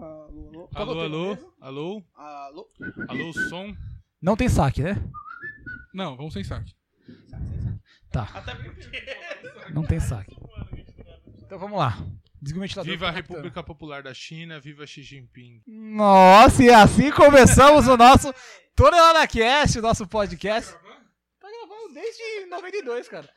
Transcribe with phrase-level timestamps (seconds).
[0.00, 0.68] Alô, alô.
[0.74, 2.70] Alô, alô, alô, Alô.
[3.08, 3.74] alô, som.
[4.20, 4.96] Não tem saque, né?
[5.92, 6.74] Não, vamos sem saque.
[8.10, 9.72] Tá, Até porque.
[9.72, 10.34] não tem saque.
[11.42, 11.98] Então vamos lá.
[12.40, 12.90] Desliga o ventilador.
[12.90, 13.36] Viva a tá captando.
[13.38, 15.62] República Popular da China, viva Xi Jinping.
[15.66, 18.32] Nossa, e assim começamos o nosso
[18.74, 20.72] Tonelada Cast, o nosso podcast.
[20.72, 23.28] Tá gravando desde 92, cara.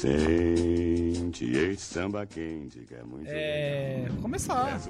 [0.00, 4.06] Sente este samba quente que é muito É.
[4.08, 4.80] Vou começar.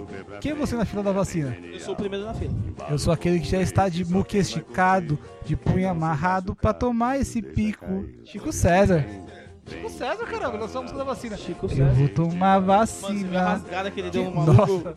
[0.40, 1.56] Quem é você na fila da vacina?
[1.72, 2.52] Eu sou o primeiro na fila.
[2.88, 7.42] Eu sou aquele que já está de muque esticado, de punho amarrado pra tomar esse
[7.42, 8.04] pico.
[8.24, 9.04] Chico César.
[9.66, 11.36] Chico César, caramba, lançou a música da vacina.
[11.36, 11.92] Chico Eu César.
[11.92, 13.42] vou tomar Mano, vacina.
[13.42, 14.94] rasgada que ele deu no Nossa.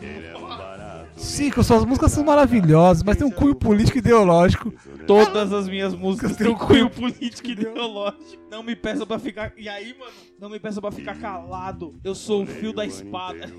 [1.18, 4.74] Chico, suas músicas são maravilhosas, mas tem um cunho político e ideológico.
[5.06, 8.44] Todas as minhas músicas têm um cunho político e ideológico.
[8.50, 9.52] Não me peça pra ficar.
[9.58, 10.12] E aí, mano?
[10.40, 11.94] Não me peça pra ficar calado.
[12.04, 13.52] Eu sou o fio da espada.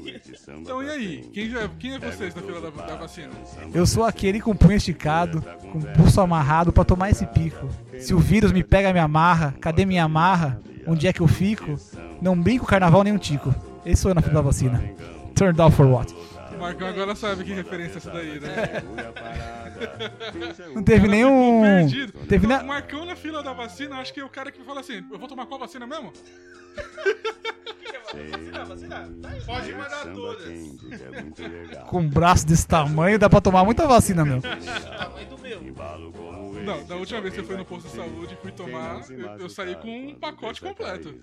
[0.61, 1.31] Então e aí?
[1.33, 3.31] Quem, já, quem é vocês na fila da, da vacina?
[3.73, 7.69] Eu sou aquele com punho esticado, com pulso amarrado pra tomar esse pico.
[7.99, 9.55] Se o vírus me pega, me amarra.
[9.61, 10.61] Cadê minha amarra?
[10.87, 11.79] Onde é que eu fico?
[12.21, 13.55] Não brinco carnaval nem um tico.
[13.85, 14.83] Esse sou eu na fila da vacina.
[15.35, 16.15] Turned down for what?
[16.65, 18.49] O Marcão agora sabe que referência é essa daí, né?
[20.75, 21.61] Não teve nenhum.
[21.61, 22.13] Perdido.
[22.27, 22.65] Teve Então, ne...
[22.65, 25.19] O Marcão na fila da vacina, acho que é o cara que fala assim: eu
[25.19, 26.11] vou tomar qual vacina mesmo?
[29.45, 30.49] Pode mandar todas.
[31.89, 34.41] Com um braço desse tamanho, dá pra tomar muita vacina, meu.
[34.41, 35.61] Tamanho do meu.
[36.65, 39.27] Não, da última vez que eu fui no posto de saúde e fui tomar, eu,
[39.39, 41.15] eu saí com um pacote completo.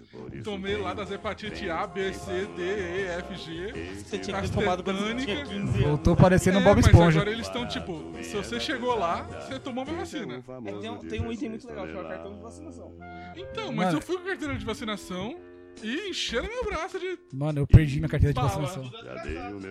[0.44, 3.94] Tomei lá das hepatite A, B, C, D, E, F, G.
[3.95, 5.75] Você tinha que ter tomado quando tinha 15 anos.
[5.78, 7.20] Voltou parecendo um É, Bob mas Esponja.
[7.20, 10.36] agora eles estão tipo, se você chegou lá, você tomou uma vacina.
[10.66, 12.94] É que tem, um, tem um item muito legal, que é o cartão de vacinação.
[13.36, 13.98] Então, mas Mano.
[13.98, 15.39] eu fui com carteira de vacinação
[15.81, 17.17] e encheram meu braço de.
[17.33, 18.50] Mano, eu perdi minha carteira de Bala.
[18.50, 18.92] vacinação.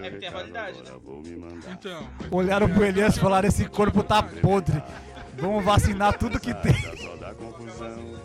[0.02, 0.90] É que tem a validade, né?
[1.72, 2.08] Então.
[2.30, 4.83] Olharam pro Elias e falaram: esse corpo tá podre.
[5.40, 6.74] Vamos vacinar tudo que tem.
[6.98, 8.20] Só dá confusão.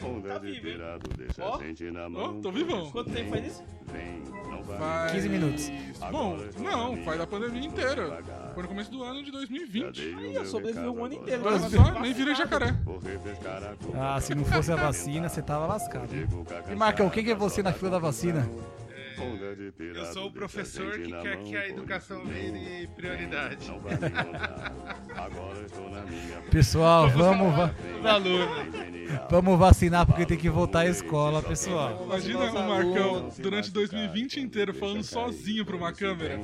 [0.00, 2.40] Onda Tá de pirado deixa a gente na mão.
[2.40, 2.88] tô vivão.
[2.92, 3.64] Quanto tempo faz isso?
[3.92, 4.78] Vem, não vai.
[4.78, 5.12] Faz...
[5.12, 5.72] 15 minutos.
[6.12, 8.22] Bom, não, faz da pandemia inteira.
[8.54, 10.14] Foi no começo do ano de 2020.
[10.16, 11.42] Aí eu sobrevivi um ano inteiro.
[11.44, 12.76] Olha mas só, nem virei jacaré.
[13.96, 14.14] A.
[14.14, 16.14] Ah, se não fosse a vacina, você tava lascado.
[16.14, 16.28] hein?
[16.70, 18.48] E Marcão, quem que é você na fila da vacina?
[19.94, 23.68] Eu sou o professor que quer mão, que a educação vire prioridade.
[23.68, 24.72] Não vai me contar.
[25.16, 27.74] Agora estou na minha Pessoal, vamos, va-
[29.30, 32.02] vamos vacinar porque tem que voltar à escola, pessoal.
[32.04, 36.38] Imagina o Marcão durante 2020 inteiro falando sozinho pra uma câmera.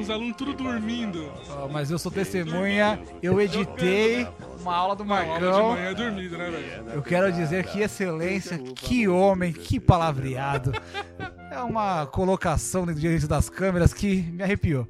[0.00, 1.30] Os alunos tudo dormindo.
[1.50, 4.26] Ó, mas eu sou testemunha, eu editei
[4.60, 5.70] uma aula do aula Marcão.
[5.74, 6.90] manhã é dormido, né, velho?
[6.94, 10.72] Eu quero dizer que excelência, que homem, que palavreado.
[11.56, 14.86] É uma colocação direito das câmeras que me arrepiou.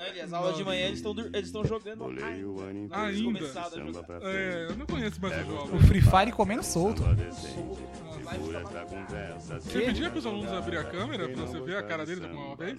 [0.00, 2.04] Não, Elias, aulas de manhã eles estão eles estão jogando.
[2.04, 2.08] O.
[2.10, 4.02] Ainda.
[4.02, 5.86] pra É, eu não conheço mais os O jogos.
[5.86, 7.02] Free Fire comendo solto.
[9.60, 12.78] Você pedia pros alunos abrir a câmera pra você ver a cara deles alguma vez?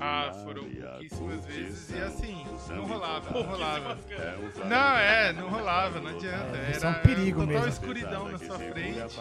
[0.00, 3.98] Ah, foram pouquíssimas vezes e assim, não rolava, não rolava.
[4.10, 4.68] É um flamengo.
[4.68, 6.58] Não, é, não rolava, não adianta.
[6.70, 7.68] isso é um Era perigo total mesmo.
[7.68, 9.16] escuridão na sua frente.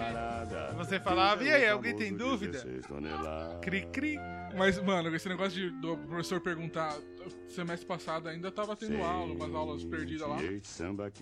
[0.77, 2.53] Você falava, e aí, alguém tem dúvida?
[2.53, 3.59] 16 toneladas.
[3.61, 4.19] Cri, cri.
[4.57, 6.97] Mas, mano, esse negócio de, do professor perguntar,
[7.47, 10.41] semestre passado ainda tava tendo aula, umas aulas perdidas lá.
[10.41, 10.59] E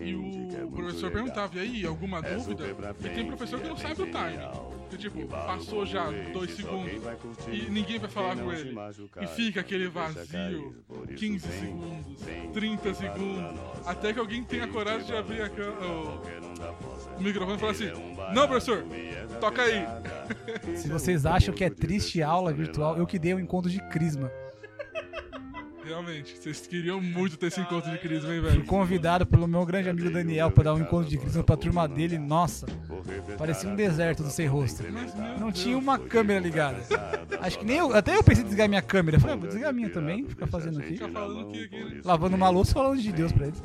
[0.07, 2.66] é o muito professor perguntava, e aí, alguma É dúvida?
[3.03, 4.85] E tem professor que não é sabe o time.
[4.90, 6.91] Que tipo, passou já dois segundos
[7.51, 8.75] e ninguém vai falar com não ele.
[9.22, 10.62] E fica aquele vazio, cair.
[10.88, 15.16] Por isso 15 vem, segundos, vem, 30 prepara segundos, até que alguém tenha coragem de
[15.16, 15.73] abrir a cam-
[17.17, 19.85] o, microfone e falar assim, É não professor, é toca aí.
[20.75, 24.31] Se vocês acham que é triste aula virtual, eu que dei um encontro de crisma.
[25.84, 28.66] Realmente, vocês queriam muito ter esse encontro de crise, hein, Fui velho?
[28.66, 32.18] convidado pelo meu grande amigo Daniel pra dar um encontro de crisma pra turma dele.
[32.18, 32.66] Nossa,
[33.38, 34.84] parecia um deserto do sem rosto.
[35.40, 36.79] Não tinha uma câmera ligada.
[37.40, 39.20] Acho que nem eu, até eu pensei em desligar minha câmera.
[39.20, 40.93] Falei, ah, vou desligar a minha também, ficar fazendo aqui.
[40.93, 42.02] Fica falando que aqui.
[42.03, 43.61] Lavando uma louça e falando de Deus pra eles.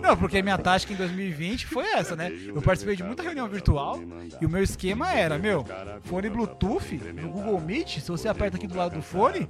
[0.00, 2.32] Não porque minha tática em 2020 foi essa, né?
[2.46, 4.00] Eu participei de muita reunião virtual
[4.40, 5.64] e o meu esquema era, meu,
[6.02, 9.48] fone Bluetooth no Google Meet, se você aperta aqui do lado do fone,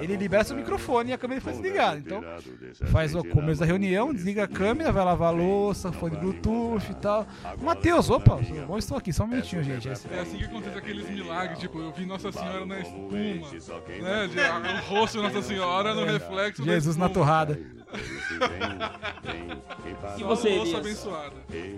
[0.00, 1.98] ele libera seu microfone e a câmera fica desligada.
[1.98, 2.22] Então,
[2.90, 6.94] faz o começo da reunião, desliga a câmera, vai lavar a louça, fone Bluetooth e
[6.94, 7.26] tal.
[7.60, 9.88] Matheus, opa, bom, estou aqui, só um minutinho, gente.
[9.88, 14.82] É assim que acontece aqueles milagres, tipo, eu vi Nossa Senhora na espuma, né?
[14.88, 17.58] O rosto de Nossa Senhora no reflexo Jesus na torrada.
[20.18, 21.06] E você, Elias?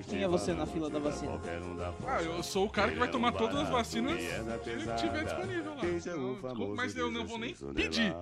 [0.08, 1.40] Quem é você na fila da vacina?
[2.06, 5.80] Ah, eu sou o cara que vai tomar todas as vacinas que tiver disponível lá.
[5.82, 8.14] Desculpa, mas eu não vou nem pedir.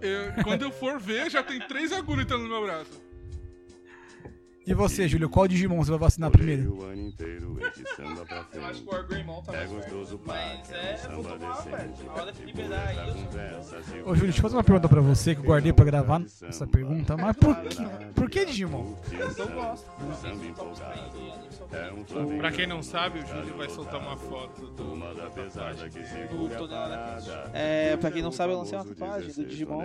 [0.00, 3.09] Eu- quando eu for ver, já tem três agulhas no meu braço.
[4.66, 6.76] E você, Júlio, qual Digimon você vai vacinar primeiro?
[6.78, 8.94] O ano inteiro de samba pra Eu acho que o.
[8.94, 11.94] Argreymon tá É mais gostoso Mas é, vou tomar, velho.
[12.08, 12.96] A hora que liberar aí,
[13.98, 16.22] eu Ô, Júlio, deixa eu fazer uma pergunta pra você que eu guardei pra gravar
[16.42, 17.16] essa pergunta.
[17.16, 17.84] Mas por que,
[18.14, 18.94] por que Digimon?
[19.10, 19.90] Eu gosto.
[20.40, 20.54] De
[21.76, 22.36] É.
[22.38, 25.90] Pra quem não sabe, o Júlio vai soltar uma foto do, Uma da tatuagem
[26.56, 27.50] Tonelada parada.
[27.54, 29.82] É, pra quem não sabe, eu lancei uma tatuagem do 16 Digimon.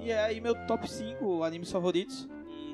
[0.00, 2.28] E é aí meu top 5 animes favoritos.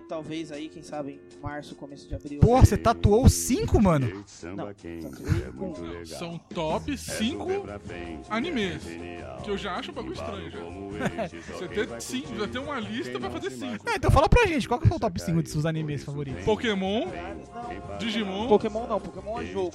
[0.08, 2.40] Talvez aí, quem sabe, em março, começo de abril.
[2.40, 4.24] Porra, você tatuou cinco, mano.
[4.42, 6.04] Não, tatuei é um.
[6.06, 8.86] São top É 5 super pra frente, animes.
[8.86, 10.58] é que eu já acho um bagulho estranho já.
[11.52, 13.84] Você ter vai cinco, já tem uma lista pra não fazer cinco.
[13.86, 16.42] Ah, então fala pra gente, qual que é o top 5 de seus animes favoritos?
[16.44, 18.48] Pokémon, para Digimon.
[18.48, 19.72] Pokémon não, Pokémon é jogo.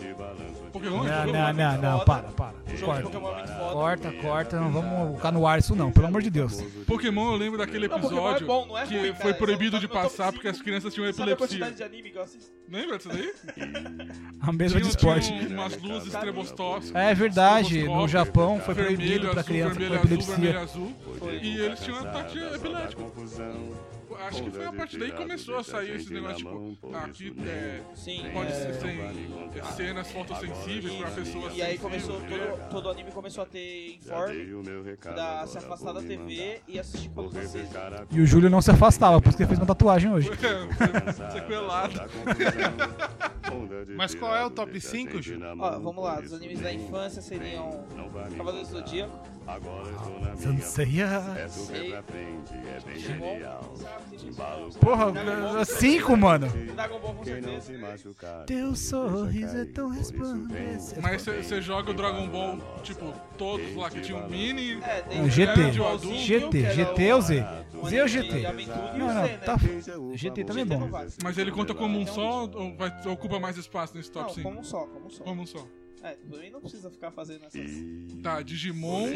[0.71, 2.53] Pokémon Não, jogo não, não, não, para, para.
[2.65, 3.03] De Corta.
[3.03, 3.73] Pokémon é muito foda.
[3.73, 6.61] Corta, corta, não vamos colocar no ar isso não, pelo amor de Deus.
[6.87, 9.87] Pokémon, eu lembro daquele Não, é episódio bom, não é que foi é proibido de
[9.87, 11.59] top passar porque as crianças tinham Sabe a epilepsia.
[11.59, 12.51] quantidade de anime que eu assisto?
[12.69, 13.33] Lembra disso daí?
[14.41, 15.27] A mesma de Tinha, esporte.
[15.27, 16.13] tinha umas luzes.
[16.93, 20.59] É verdade, no Japão foi vermelho, proibido pra azul, criança com vermelho, azul, vermelho, epilepsia.
[20.59, 20.93] azul.
[21.41, 23.03] E eles tinham ataque epilético.
[23.03, 23.92] confusão.
[24.15, 27.81] Acho que foi a partir daí que começou a sair esses negócios, tipo, aqui é,
[27.95, 28.29] Sim.
[28.33, 33.45] pode ser sem cenas fotossensíveis pra pessoas E aí começou, todo, todo anime começou a
[33.45, 37.69] ter informe pra se afastar da TV e assistir Vou vocês.
[38.11, 40.29] E o Júlio não se afastava, por isso que ele fez uma tatuagem hoje.
[41.31, 41.93] Sequelado.
[41.93, 42.07] da
[43.95, 45.55] Mas qual é o top deixa a cinco, gente Júlio?
[45.55, 47.85] na Ó, vamos lá, os animes da infância seriam
[48.35, 48.73] Cavaleiros do.
[48.83, 50.37] Zodíaco, Agora eu estou na minha.
[50.37, 51.05] Sanseia.
[51.37, 53.73] É super pra frente, é bem genial.
[54.79, 56.47] Porra, cinco, mano.
[56.47, 57.73] Dragon Ball com certeza.
[58.45, 61.01] Teu sorriso é tão resplandecente.
[61.01, 64.81] Mas você joga o Dragon Ball, tipo, todos lá que tinham mini.
[64.83, 65.71] É, tem GT.
[65.71, 67.45] GT, GT ou Z?
[67.73, 68.41] um Z ou GT?
[68.67, 69.37] Não, o não, né?
[69.37, 69.55] tá.
[70.13, 70.79] GT famoso também é bom.
[70.79, 74.27] 16 Mas ele conta como um Então, só ou vai, ocupa mais espaço nesse top
[74.27, 74.49] Não, 5?
[74.49, 75.23] como um só, como um só.
[75.23, 75.67] Como um só.
[76.03, 77.55] É, também não precisa ficar fazendo essas...
[77.55, 79.07] E- Tá, Digimon.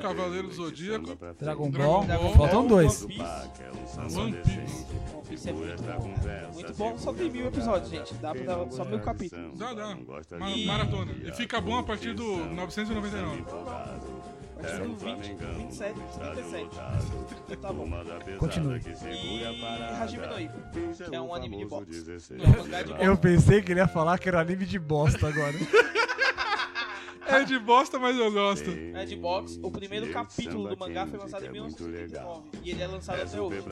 [0.00, 3.02] Cavaleiro do Zodíaco, Dragon Dragon Ball, faltam dois.
[3.02, 3.22] One Piece.
[3.22, 4.32] É One.
[4.36, 4.86] Piece.
[5.14, 6.52] One Piece é muito bom.
[6.54, 8.14] Muito bom, só tem mil episódios, gente.
[8.14, 9.58] Dá pra dar só mil capítulos.
[9.58, 9.96] Dá, dá.
[10.66, 11.12] Maratona.
[11.24, 13.40] E fica bom a partir do curtição, 999.
[13.40, 14.06] empolgado.
[14.58, 16.64] A partir É do um 20, Flamengão, 27, 37.
[16.64, 17.56] lotado.
[17.60, 17.88] Tá bom.
[18.38, 18.80] Continue.
[18.80, 19.44] E.
[20.00, 21.84] Hajime no que é um anime de.
[21.84, 22.40] 16.
[22.98, 25.54] É Eu pensei que ele ia falar que era anime de bosta agora.
[27.28, 28.70] É de bosta, mas eu gosto.
[28.70, 29.60] É de boxe.
[29.62, 32.48] O primeiro capítulo do mangá foi lançado em que é muito 1979.
[32.64, 33.64] E ele é lançado É até hoje.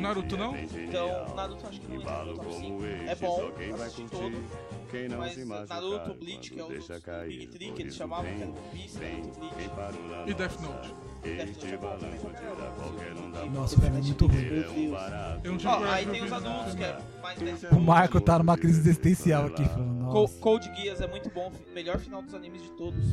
[0.00, 0.54] Naruto não?
[0.54, 1.34] é Então.
[1.34, 2.84] Naruto acho que não entra Embalo no top como 5.
[2.84, 4.44] este, É bom, assisti todo.
[4.94, 7.74] Quem não Mas se machucar, Naruto, Bleach, que é o deixa cair, Big Three, por
[7.74, 10.30] que eles chamavam, que vem, One Piece, vem, Bleach.
[10.30, 10.60] E Death.
[10.60, 10.94] Note.
[11.24, 14.36] Este é balanço tira qualquer um da Nossa, cara, é muito ruim.
[14.36, 15.40] É.
[15.42, 18.38] Eu não tive coragem aí tem os adultos, que é mais Death O Marco tá
[18.38, 20.38] numa crise existencial aqui, falando, nossa.
[20.38, 23.04] Code Geass é muito bom, melhor final dos animes de todos.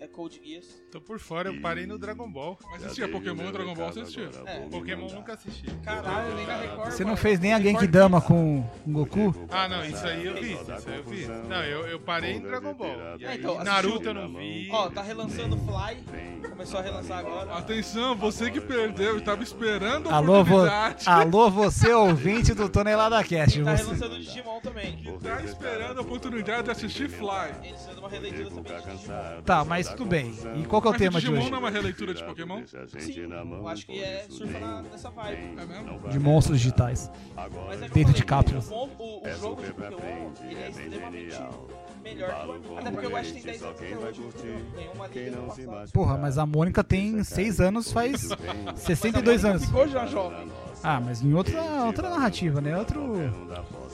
[0.00, 0.82] É Code Geass.
[0.90, 2.58] Tô por fora, eu parei no Dragon Ball.
[2.70, 4.30] Mas assistia Pokémon e Dragon Ball, você assistia.
[4.46, 4.60] É.
[4.60, 5.66] Pokémon nunca assisti.
[5.84, 6.90] Caralho, nem na Record.
[6.90, 9.34] Você não fez nem a Genkidama com o Goku?
[9.50, 10.54] Ah, não, isso aí eu vi.
[10.54, 11.26] Isso aí eu vi.
[11.26, 12.96] Não, eu, eu parei em Dragon Ball.
[13.20, 14.70] É, então, Naruto eu não vi.
[14.72, 16.48] Ó, tá relançando Fly.
[16.48, 17.52] Começou a relançar agora.
[17.52, 20.60] Atenção, você que perdeu e tava esperando a Alô, vo...
[21.04, 23.62] Alô, você ouvinte do Tonelada Cast.
[23.62, 23.84] Tá Você...
[23.84, 25.18] relançando o Digimon também.
[25.22, 27.52] Tá esperando a oportunidade de assistir Fly.
[27.62, 29.42] Eles fazendo uma releitura também de Digimon.
[29.44, 30.34] Tá, mas tudo bem.
[30.60, 31.50] E qual que é o Mas tema de Digimon hoje?
[31.50, 32.62] não é uma releitura de Pokémon?
[32.98, 33.14] Sim,
[33.52, 35.56] eu acho que é surfa na- nessa vibe.
[35.60, 36.08] É mesmo?
[36.08, 37.10] De monstros digitais.
[37.36, 38.70] Mas é Dentro eu de cápsulas.
[38.70, 41.38] O, o, o jogo de Pokémon, ele é extremamente
[42.02, 42.78] melhor que.
[42.78, 45.92] Até porque o Ash tem 10 anos até hoje.
[45.92, 48.28] Porra, mas a Mônica tem 6 anos, faz
[48.76, 49.64] 62 anos.
[49.64, 50.48] Ficou já jovem.
[50.82, 52.76] Ah, mas em outra, outra narrativa, né?
[52.76, 53.00] Outro.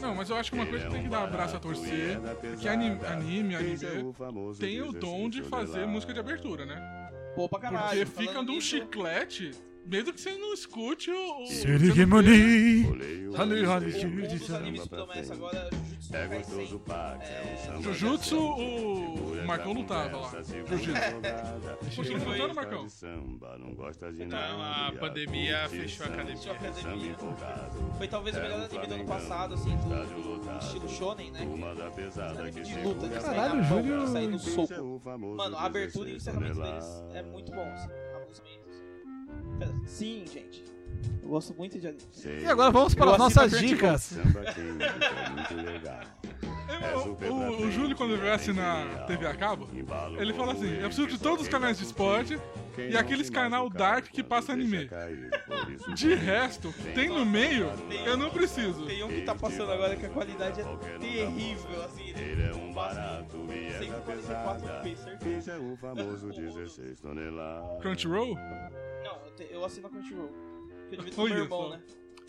[0.00, 2.56] Não, mas eu acho que uma coisa que tem que dar abraço a torcer é
[2.56, 4.14] que anime, anime, anime
[4.58, 7.10] tem o dom de fazer música de abertura, né?
[7.34, 8.06] Pô, pra caralho.
[8.06, 9.50] Porque falando fica de um chiclete,
[9.86, 11.42] mesmo que você não escute o.
[11.42, 11.46] o.
[11.46, 12.86] Sirigemoni.
[14.88, 20.30] Promessa agora é Jujutsu É gostoso pack, é samba Jujutsu, o, o Marcão lutava lá.
[20.42, 20.96] Jiu-jitsu.
[21.96, 22.88] Continua lutando, Marcão?
[22.88, 24.96] Samba, não gosta de Então, nada.
[24.96, 26.50] a pandemia fechou a academia.
[26.50, 27.10] A academia.
[27.10, 27.94] empolgado.
[27.98, 31.40] Foi talvez o melhor anime do ano passado, assim, do, do estilo shonen, né?
[31.42, 34.38] Uma da pesada que De luta, de a sair Caralho, na Júlio- sair no é
[34.38, 35.02] soco.
[35.36, 37.88] Mano, a abertura e o 16 encerramento deles é muito bom, assim.
[38.14, 38.46] A música.
[39.86, 40.64] Sim, gente.
[41.22, 42.02] Eu gosto muito de anime.
[42.42, 44.16] E agora vamos para Eu as nossas dicas.
[44.16, 46.00] É legal.
[47.20, 49.68] Eu- o, o Júlio, quando veio assinar TV a cabo,
[50.18, 52.38] ele fala assim: eu preciso de todos os canais de esporte
[52.76, 54.88] e aqueles canal dark que passa anime.
[55.94, 57.70] De resto, tem no meio,
[58.04, 58.84] eu não preciso.
[58.84, 60.64] Tem um que tá passando agora que a qualidade é
[60.98, 62.10] terrível, assim.
[62.10, 65.38] Ele é um barato e é da 144p, certeza.
[65.38, 67.80] Esse é o famoso 16 toneladas.
[67.80, 68.36] Crunchyroll?
[69.44, 70.28] Eu, assino a Crunchyroll.
[70.28, 71.80] Porque eu divido com meu irmão, né?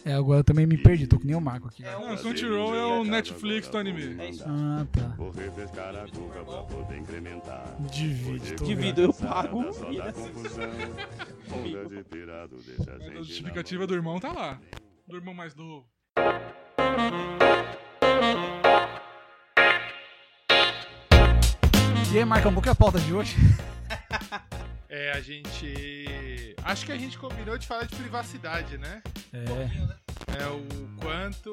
[0.06, 1.84] É, agora eu também me perdi, tô que nem o Marco aqui.
[1.84, 4.22] É um Não, Crunchyroll é o Netflix do anime.
[4.22, 4.44] É isso.
[4.46, 5.16] Ah, tá.
[5.18, 7.76] Vou refrescar a cuca pra poder incrementar.
[7.92, 10.30] Divide, tô Divido, eu pago e assim.
[13.12, 14.62] a justificativa do irmão tá lá.
[15.08, 15.86] Do irmão mais novo.
[22.14, 23.36] E aí, Marcão, qual que é a pauta de hoje?
[24.90, 26.56] É, a gente.
[26.64, 29.02] Acho que a gente combinou de falar de privacidade, né?
[29.34, 30.66] É, É o
[31.02, 31.52] quanto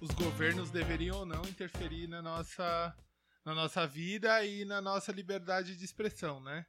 [0.00, 2.94] os governos deveriam ou não interferir na nossa,
[3.44, 6.66] na nossa vida e na nossa liberdade de expressão, né?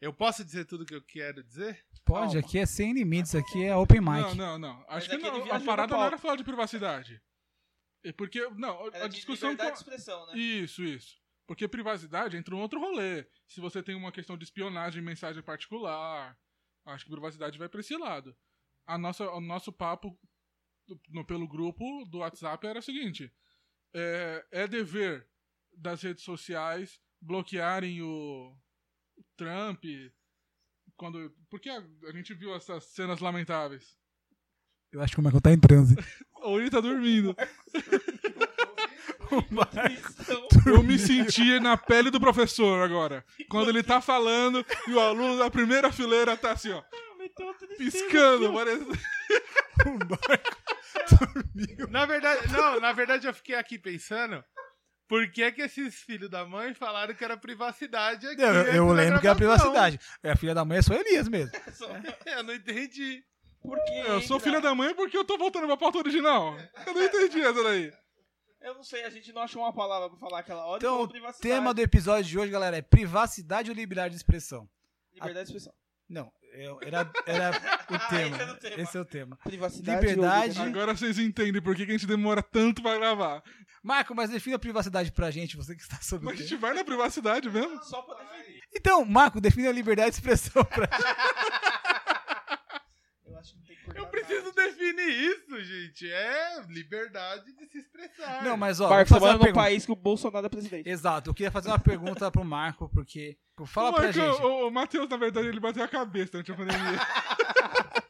[0.00, 1.82] Eu posso dizer tudo o que eu quero dizer?
[2.04, 2.40] pode, Calma.
[2.40, 4.10] aqui é sem limites, aqui é open mic.
[4.20, 4.84] Não, não, não.
[4.88, 7.22] Acho Mas que aquele não, a parada não era falar de privacidade.
[8.02, 9.50] É porque, não, Era a de discussão...
[9.52, 10.36] liberdade de co- expressão, né?
[10.36, 11.16] Isso, isso.
[11.46, 13.26] Porque privacidade entra um outro rolê.
[13.46, 16.38] Se você tem uma questão de espionagem, mensagem particular,
[16.86, 18.34] acho que privacidade vai pra esse lado.
[18.86, 20.18] A nossa, o nosso papo
[21.08, 23.32] no- pelo grupo do WhatsApp era o seguinte:
[23.94, 25.28] é, é dever
[25.76, 28.56] das redes sociais bloquearem o,
[29.36, 29.84] Trump
[30.96, 31.34] quando.
[31.50, 33.98] Porque a, a gente viu essas cenas lamentáveis.
[34.92, 35.94] Eu acho que o Marcão tá em transe.
[36.42, 37.34] Ou ele tá dormindo.
[40.20, 43.24] Então, Eu me senti na pele do professor agora.
[43.48, 46.82] Quando ele tá falando e o aluno da primeira fileira tá assim, ó,
[47.18, 48.52] meteu outra piscando.
[48.52, 48.84] Parece...
[51.90, 54.42] Na verdade, não, na verdade eu fiquei aqui pensando.
[55.06, 58.40] Por que, que esses filhos da mãe falaram que era privacidade aqui?
[58.40, 59.70] Eu, eu lembro que é a gravação?
[59.70, 60.00] privacidade.
[60.22, 61.52] É a filha da mãe, é só Elias mesmo.
[62.26, 63.22] Eu não entendi.
[63.62, 66.54] Porque Eu sou filha da mãe porque eu tô voltando pra pauta original.
[66.86, 67.90] Eu não entendi essa daí.
[68.64, 70.76] Eu não sei, a gente não achou uma palavra pra falar aquela hora.
[70.76, 74.16] e Então, falou o tema do episódio de hoje, galera, é privacidade ou liberdade de
[74.16, 74.68] expressão?
[75.12, 75.72] Liberdade de expressão.
[76.08, 77.50] Não, eu- era, era
[77.90, 78.36] o tema.
[78.36, 78.82] Esse era o tema.
[78.82, 79.36] Esse é o tema.
[79.44, 80.58] Privacidade Liberdade.
[80.60, 83.42] ou Agora vocês entendem por que, que a gente demora tanto pra gravar.
[83.82, 86.56] Marco, mas defina a privacidade pra gente, você que está sobre o Mas a gente
[86.56, 87.82] vai na privacidade mesmo.
[87.84, 88.62] Só pra definir.
[88.74, 90.88] Então, Marco, define a liberdade de expressão pra
[93.26, 96.10] Eu acho que não tem que cortar Eu preciso definir isso, gente.
[96.10, 98.42] É liberdade de se expressar.
[98.44, 99.52] Não, mas ó, você fazer pergunta.
[99.52, 100.88] país que o Bolsonaro é presidente.
[100.88, 103.36] Exato, eu queria fazer uma pergunta pro Marco, porque.
[103.66, 104.42] Fala o, pra Marco- gente.
[104.42, 106.98] o, o Matheus, na verdade, ele bateu a cabeça durante a pandemia.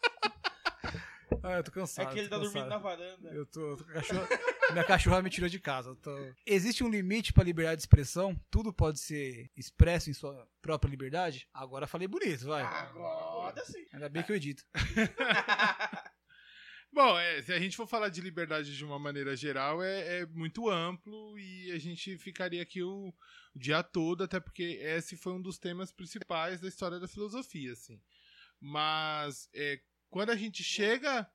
[1.46, 2.10] Ah, eu tô É cansado.
[2.10, 3.28] que ele tá dormindo na varanda.
[3.30, 3.60] Eu tô.
[3.72, 4.28] eu tô com a cachorra-
[4.72, 5.94] minha cachorra me tirou de casa.
[5.96, 8.34] tô- Existe um limite pra liberdade de expressão?
[8.50, 11.46] Tudo pode ser expresso em sua própria liberdade?
[11.52, 12.62] Agora falei bonito, vai.
[12.62, 13.33] Agora
[13.64, 13.86] sim.
[13.92, 14.64] Ainda bem que eu edito.
[16.92, 20.26] Bom, é, se a gente for falar de liberdade de uma maneira geral, é, é
[20.26, 23.12] muito amplo e a gente ficaria aqui o,
[23.52, 27.72] o dia todo, até porque esse foi um dos temas principais da história da filosofia,
[27.72, 28.00] assim.
[28.60, 31.28] Mas é, quando a gente chega.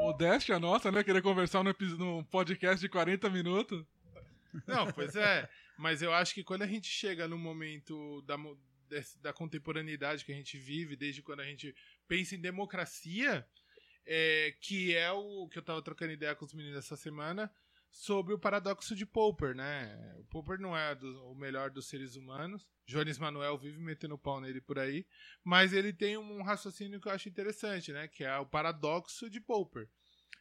[0.00, 1.04] Modéstia nossa, né?
[1.04, 3.84] Querer conversar num, num podcast de 40 minutos.
[4.66, 5.46] Não, pois é.
[5.76, 8.36] Mas eu acho que quando a gente chega no momento da,
[8.88, 11.74] desse- da contemporaneidade que a gente vive, desde quando a gente
[12.08, 13.46] pensa em democracia,
[14.06, 17.52] é, que é o que eu tava trocando ideia com os meninos essa semana,
[17.90, 20.14] sobre o paradoxo de Popper, né?
[20.18, 22.68] O Popper não é do- o melhor dos seres humanos.
[22.86, 25.06] Jones Manuel vive metendo pau nele por aí,
[25.42, 28.06] mas ele tem um raciocínio que eu acho interessante, né?
[28.06, 29.88] Que é o paradoxo de Popper.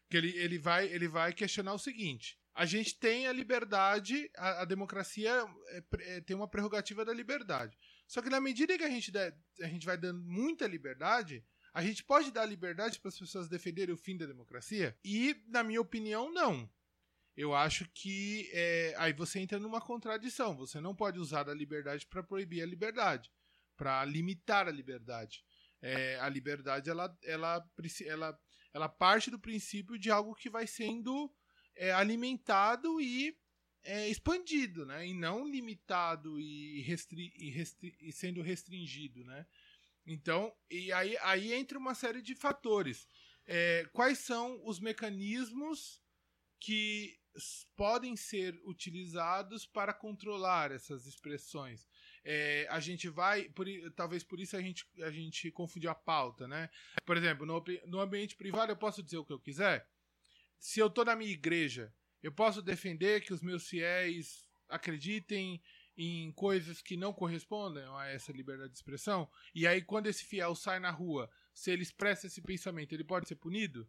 [0.10, 4.62] Que ele, ele, vai, ele vai questionar o seguinte: a gente tem a liberdade, a,
[4.62, 5.32] a democracia
[5.70, 7.76] é é, tem uma prerrogativa da liberdade.
[8.08, 11.44] Só que na medida que a gente, der- a gente vai dando muita liberdade,
[11.74, 14.98] a gente pode dar liberdade para as pessoas defenderem o fim da democracia?
[15.04, 16.70] E, na minha opinião, não.
[17.36, 20.56] Eu acho que é, aí você entra numa contradição.
[20.56, 23.30] Você não pode usar da liberdade para proibir a liberdade,
[23.76, 25.44] para limitar a liberdade.
[25.82, 27.70] É, a liberdade ela, ela,
[28.06, 28.40] ela,
[28.74, 31.30] ela parte do princípio de algo que vai sendo
[31.76, 33.38] é, alimentado e
[33.86, 35.08] é, expandido, né?
[35.08, 39.46] E não limitado e, restri e, restri e sendo restringido, né?
[40.06, 43.08] Então, e aí, aí entra uma série de fatores.
[43.48, 46.02] É, quais são os mecanismos
[46.60, 47.20] que
[47.76, 51.88] podem ser utilizados para controlar essas expressões.
[52.24, 56.48] É, a gente vai, por talvez por isso a gente, a gente confundiu a pauta,
[56.48, 56.70] né?
[57.06, 59.88] Por exemplo, no, no ambiente privado eu posso dizer o que eu quiser.
[60.58, 61.94] Se eu tô na minha igreja,
[62.26, 65.62] eu posso defender que os meus fiéis acreditem
[65.96, 69.30] em coisas que não correspondem a essa liberdade de expressão.
[69.54, 73.28] E aí, quando esse fiel sai na rua, se ele expressa esse pensamento, ele pode
[73.28, 73.88] ser punido?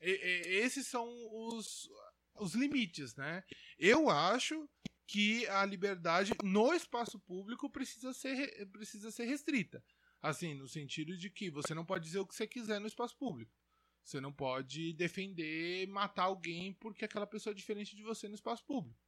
[0.00, 1.04] E- e- esses são
[1.48, 1.90] os,
[2.36, 3.42] os limites, né?
[3.76, 4.70] Eu acho
[5.04, 9.84] que a liberdade no espaço público precisa ser, re- precisa ser restrita.
[10.22, 13.16] Assim, no sentido de que você não pode dizer o que você quiser no espaço
[13.18, 13.52] público.
[14.04, 18.64] Você não pode defender matar alguém porque aquela pessoa é diferente de você no espaço
[18.64, 18.98] público.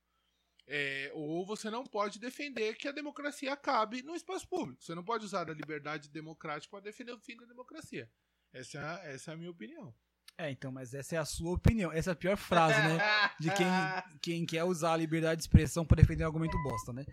[0.67, 4.83] É, ou você não pode defender que a democracia acabe no espaço público.
[4.83, 8.11] Você não pode usar a liberdade democrática para defender o fim da democracia.
[8.53, 9.95] Essa é a, essa é a minha opinião.
[10.39, 11.93] É, então, mas essa é a sua opinião.
[11.93, 12.99] Essa é a pior frase, né?
[13.39, 13.67] De quem,
[14.21, 17.07] quem quer usar a liberdade de expressão pra defender um argumento bosta, né?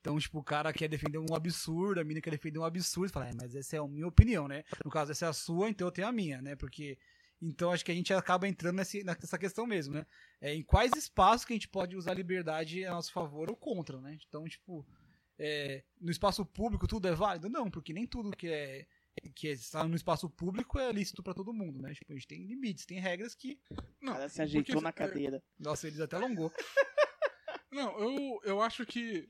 [0.00, 3.28] Então, tipo, o cara quer defender um absurdo, a mina quer defender um absurdo, fala,
[3.28, 4.64] é, mas essa é a minha opinião, né?
[4.84, 6.56] No caso, essa é a sua, então eu tenho a minha, né?
[6.56, 6.98] Porque.
[7.44, 10.06] Então, acho que a gente acaba entrando nesse, nessa questão mesmo, né?
[10.40, 13.56] É, em quais espaços que a gente pode usar a liberdade a nosso favor ou
[13.56, 14.16] contra, né?
[14.28, 14.86] Então, tipo,
[15.36, 17.48] é, no espaço público tudo é válido?
[17.50, 18.86] Não, porque nem tudo que é
[19.34, 21.92] que está no espaço público é lícito pra todo mundo, né?
[21.92, 23.58] Tipo, a gente tem limites, tem regras que.
[24.00, 25.42] Não, Ela se ajeitou porque- na cadeira.
[25.58, 26.50] Nossa, eles até alongou.
[27.70, 29.26] Não, eu, eu acho que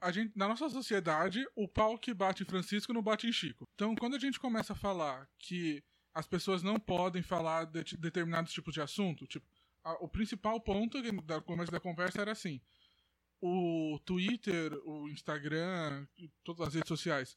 [0.00, 3.66] a gente, na nossa sociedade, o pau que bate em Francisco não bate em Chico.
[3.74, 5.82] Então, quando a gente começa a falar que
[6.14, 9.46] as pessoas não podem falar de de determinados tipos de assunto, tipo,
[9.84, 12.60] a- o principal ponto da começo da conversa era assim:
[13.40, 16.06] o Twitter, o Instagram,
[16.44, 17.36] todas as redes sociais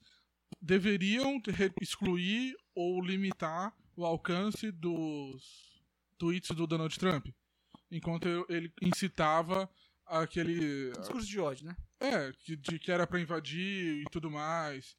[0.62, 5.82] deveriam ter- excluir ou limitar o alcance dos
[6.18, 7.28] tweets do Donald Trump,
[7.92, 9.70] enquanto ele incitava
[10.06, 11.76] aquele Discurso de ódio, né?
[12.00, 14.96] é, que, de que era pra invadir e tudo mais.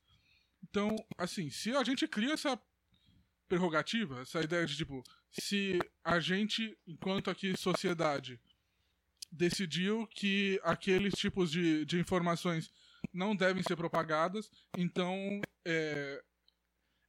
[0.65, 2.61] Então, assim, se a gente cria essa
[3.49, 8.41] prerrogativa, essa ideia de tipo, se a gente, enquanto aqui sociedade,
[9.31, 12.73] decidiu que aqueles tipos de, de informações
[13.13, 16.23] não devem ser propagadas, então é,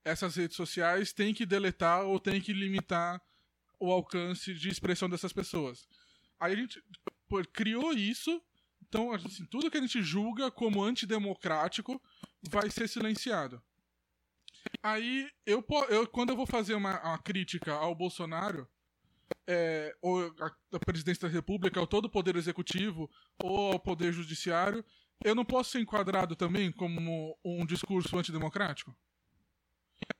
[0.04, 3.22] essas redes sociais têm que deletar ou têm que limitar
[3.80, 5.88] o alcance de expressão dessas pessoas.
[6.40, 6.84] Aí a gente
[7.28, 8.42] pô, criou isso
[8.88, 12.02] então, assim, tudo que a gente julga como antidemocrático
[12.50, 13.62] vai ser silenciado.
[14.84, 18.68] Aí, eu, eu quando eu vou fazer uma, uma crítica ao Bolsonaro,
[19.46, 20.34] é, ou
[20.74, 23.10] a presidência da República, ou todo o poder executivo,
[23.42, 24.84] ou ao poder judiciário,
[25.24, 28.96] eu não posso ser enquadrado também como um discurso antidemocrático?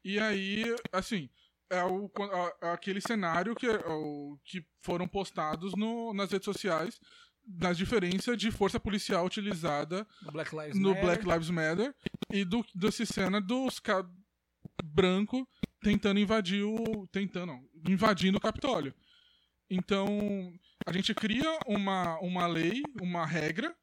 [0.04, 1.30] E aí, assim,
[1.70, 2.10] é, o,
[2.62, 7.00] a- aquele cenário que, é o- que foram postados no, nas redes sociais
[7.46, 11.04] da diferença de força policial utilizada No Black Lives no Matter.
[11.06, 11.96] Black Lives Matter
[12.34, 13.82] e do dessa cena dos.
[14.98, 15.48] Branco
[15.82, 18.94] tentando invadir o tentando não, invadindo o Capitólio.
[19.70, 20.08] Então
[20.88, 23.76] a gente cria uma, uma lei, uma regra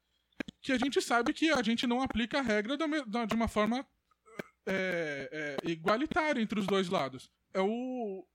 [0.61, 3.87] que a gente sabe que a gente não aplica a regra da de uma forma
[4.67, 5.29] é,
[5.63, 7.31] é, igualitária entre os dois lados.
[7.53, 8.25] É o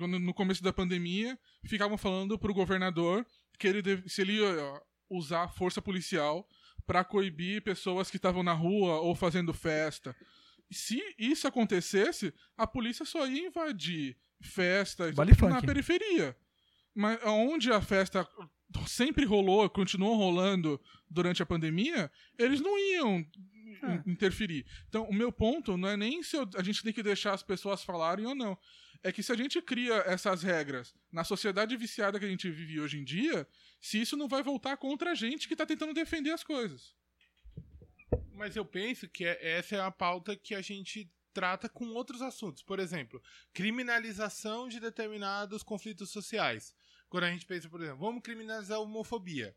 [0.00, 3.24] no começo da pandemia ficavam falando pro governador
[3.58, 6.46] que ele deve- se ele ia usar força policial
[6.86, 10.14] para coibir pessoas que estavam na rua ou fazendo festa.
[10.70, 15.66] Se isso acontecesse, a polícia só ia invadir festas Baile na funk.
[15.66, 16.36] periferia.
[16.94, 18.26] Mas onde a festa
[18.86, 24.64] sempre rolou, continuou rolando durante a pandemia, eles não iam in- interferir.
[24.88, 27.42] Então, o meu ponto não é nem se eu- a gente tem que deixar as
[27.42, 28.56] pessoas falarem ou não.
[29.02, 32.78] É que se a gente cria essas regras na sociedade viciada que a gente vive
[32.80, 33.48] hoje em dia,
[33.80, 36.94] se isso não vai voltar contra a gente que tá tentando defender as coisas.
[38.40, 42.22] Mas eu penso que é- essa é a pauta que a gente trata com outros
[42.22, 42.62] assuntos.
[42.62, 43.22] Por exemplo,
[43.52, 46.74] criminalização de determinados conflitos sociais.
[47.10, 49.54] Quando a gente pensa, por exemplo, vamos criminalizar a homofobia.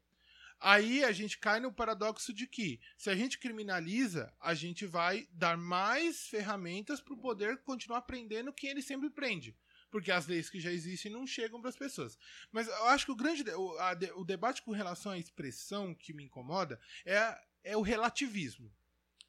[0.59, 5.29] Aí a gente cai no paradoxo de que, se a gente criminaliza, a gente vai
[5.31, 9.55] dar mais ferramentas para o poder continuar prendendo quem ele sempre prende.
[9.89, 12.17] Porque as leis que já existem não chegam para as pessoas.
[12.51, 15.95] Mas eu acho que o grande de- o, a o debate com relação à expressão
[15.95, 18.71] que me incomoda é, é o relativismo.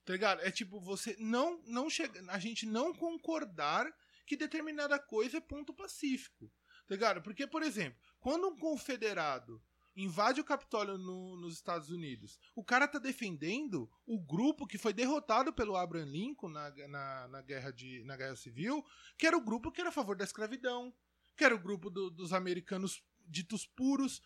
[0.05, 0.41] Tá ligado?
[0.43, 2.23] É tipo, você não, não chega.
[2.31, 3.91] A gente não concordar
[4.27, 6.51] que determinada coisa é ponto pacífico.
[6.87, 7.23] Tá ligado?
[7.23, 9.63] Porque, por exemplo, quando um confederado
[9.97, 14.93] invade o Capitólio no- nos Estados Unidos, o cara tá defendendo o grupo que foi
[14.93, 18.85] derrotado pelo Abraham Lincoln na, na, na guerra, de, na guerra Civil,
[19.17, 20.93] que era o grupo que era a favor da escravidão,
[21.37, 24.21] que era o grupo do- dos americanos ditos puros.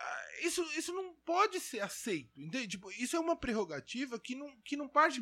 [0.00, 2.68] Ah, isso, isso não pode ser aceito, entende?
[2.68, 5.20] Tipo, isso é uma prerrogativa que não, que não parte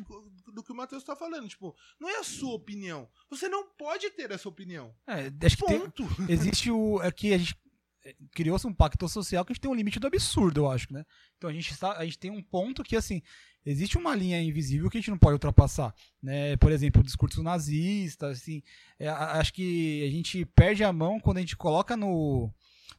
[0.53, 1.49] do que o Matheus tá falando.
[1.49, 3.09] Tipo, não é a sua opinião.
[3.29, 4.95] Você não pode ter essa opinião.
[5.05, 6.07] É, acho que tem- Ponto.
[6.31, 7.01] existe o.
[7.01, 7.57] É que a gente
[8.05, 10.93] é, criou-se um pacto social que a gente tem um limite do absurdo, eu acho,
[10.93, 11.05] né?
[11.37, 13.21] Então a gente, está, a gente tem um ponto que, assim,
[13.65, 16.55] existe uma linha invisível que a gente não pode ultrapassar, né?
[16.55, 18.63] Por exemplo, o discurso nazista, assim,
[18.97, 22.49] é, acho que a gente perde a mão quando a gente coloca no,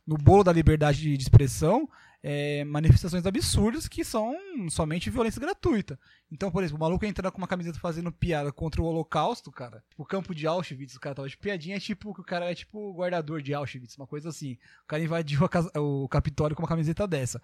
[0.06, 1.88] no bolo da liberdade de, expressão
[2.22, 4.36] é, manifestações absurdas que são
[4.68, 5.98] somente violência gratuita.
[6.30, 9.82] Então, por exemplo, o maluco entrando com uma camiseta fazendo piada contra o Holocausto, cara.
[9.96, 12.92] O campo de Auschwitz, o cara tava de piadinha, tipo, que o cara é tipo
[12.92, 14.58] guardador de Auschwitz, uma coisa assim.
[14.84, 17.40] O cara invadiu casa- o Capitólio com uma camiseta dessa.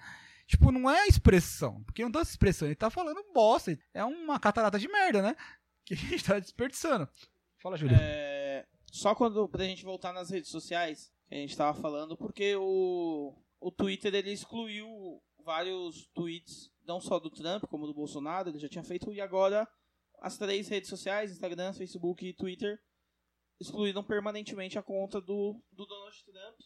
[0.47, 1.83] Tipo, não é expressão.
[1.85, 3.77] Porque não tá expressão, ele tá falando bosta.
[3.95, 5.35] É uma catarata de merda, né?
[5.85, 7.09] Que a gente tá desperdiçando.
[7.59, 7.97] Fala, Júlio.
[7.99, 12.55] É, só quando pra gente voltar nas redes sociais, que a gente tava falando, porque
[12.57, 18.59] o, o Twitter ele excluiu vários tweets, não só do Trump, como do Bolsonaro, ele
[18.59, 19.69] já tinha feito, e agora
[20.21, 22.81] as três redes sociais, Instagram, Facebook e Twitter,
[23.61, 26.61] excluíram permanentemente a conta do, do Donald Trump.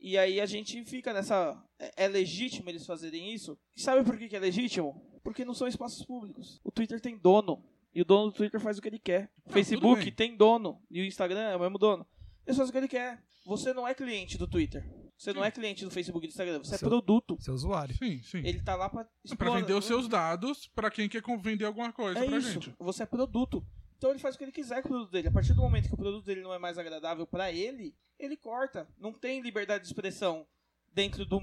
[0.00, 1.60] E aí a gente fica nessa.
[1.78, 3.58] É, é legítimo eles fazerem isso?
[3.76, 5.20] E sabe por que, que é legítimo?
[5.24, 6.60] Porque não são espaços públicos.
[6.62, 7.64] O Twitter tem dono.
[7.92, 9.32] E o dono do Twitter faz o que ele quer.
[9.44, 10.80] O Facebook tem dono.
[10.88, 12.06] E o Instagram é o mesmo dono.
[12.48, 13.22] Ele faz o que ele quer.
[13.46, 14.82] Você não é cliente do Twitter.
[15.16, 16.58] Você não é cliente do Facebook e do Instagram.
[16.60, 17.36] Você é Seu- produto.
[17.40, 17.94] Seu usuário.
[17.96, 18.38] Sim, sim.
[18.38, 19.60] Ele tá lá pra Pra explorar.
[19.60, 22.50] vender os seus dados pra quem quer vender alguma coisa É pra isso.
[22.52, 22.74] gente.
[22.78, 23.64] Você é produto.
[23.96, 25.28] Então ele faz o que ele quiser com o produto dele.
[25.28, 28.36] A partir do momento que o produto dele não é mais agradável pra ele, ele
[28.36, 28.88] corta.
[28.96, 30.46] Não tem liberdade de expressão
[30.94, 31.40] dentro do,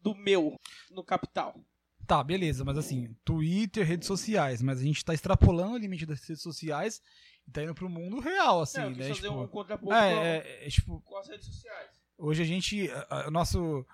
[0.00, 0.56] do meu,
[0.90, 1.58] no capital.
[2.06, 6.20] Tá, beleza, mas assim, Twitter, redes sociais, mas a gente tá extrapolando o limite das
[6.28, 7.00] redes sociais
[7.52, 9.08] tá indo pro mundo real, assim, né?
[9.08, 11.90] fazer Tipo, um contraponto é, com, é, é, tipo, com as redes sociais.
[12.18, 13.84] hoje a gente, a- a- o nosso,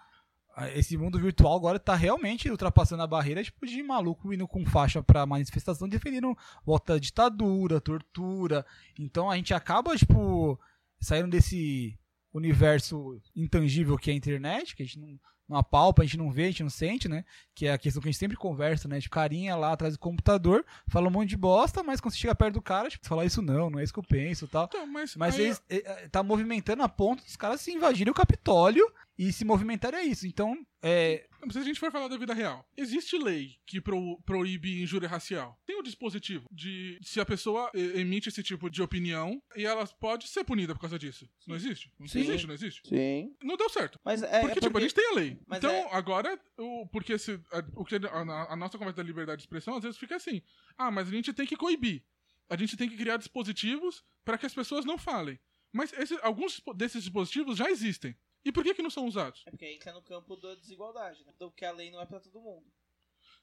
[0.55, 4.65] a- esse mundo virtual agora tá realmente ultrapassando a barreira, tipo, de maluco indo com
[4.67, 8.67] faixa pra manifestação defendendo volta da ditadura, tortura,
[8.99, 10.59] então a gente acaba, tipo,
[11.01, 11.99] saindo desse
[12.33, 16.31] universo intangível que é a internet, que a gente não, não apalpa, a gente não
[16.31, 17.25] vê, a gente não sente, né?
[17.55, 19.01] Que é a questão que a gente sempre conversa, né?
[19.01, 22.35] Tipo, carinha lá atrás do computador, fala um monte de bosta, mas quando você chega
[22.35, 24.49] perto do cara, tipo, você fala isso não, não é isso que eu penso e
[24.49, 24.67] tal.
[24.67, 28.11] Então, mas, Mas aí- eles eh, eh, tá movimentando a ponto dos caras se invadirem
[28.11, 28.87] o Capitólio
[29.19, 30.27] e se movimentarem a isso.
[30.27, 34.81] Então, é, Se a gente for falar da vida real, existe lei que pro- proíbe
[34.81, 35.59] injúria racial.
[35.67, 40.29] Tem o dispositivo de se a pessoa emite esse tipo de opinião e ela pode
[40.29, 41.29] ser punida por causa disso.
[41.47, 41.93] Não existe?
[41.99, 42.21] Não Sim.
[42.21, 42.81] existe, não existe?
[42.89, 43.35] Sim.
[43.43, 43.99] Não deu certo.
[44.05, 45.39] Mas é, Porque, é tipo, a gente tem a lei.
[45.47, 48.99] Mas então, é- agora, o, porque esse, a, o que a, a- a nossa conversa
[48.99, 50.41] da liberdade de expressão, às vezes fica assim.
[50.77, 52.05] Ah, mas a gente tem que coibir.
[52.49, 55.39] A gente tem que criar dispositivos para que as pessoas não falem.
[55.73, 58.17] Mas esse- alguns desses dispositivos já existem.
[58.45, 59.43] E por que, que não são usados?
[59.47, 61.33] É porque entra no campo da desigualdade, né?
[61.35, 62.67] Então, que a lei não é pra todo mundo.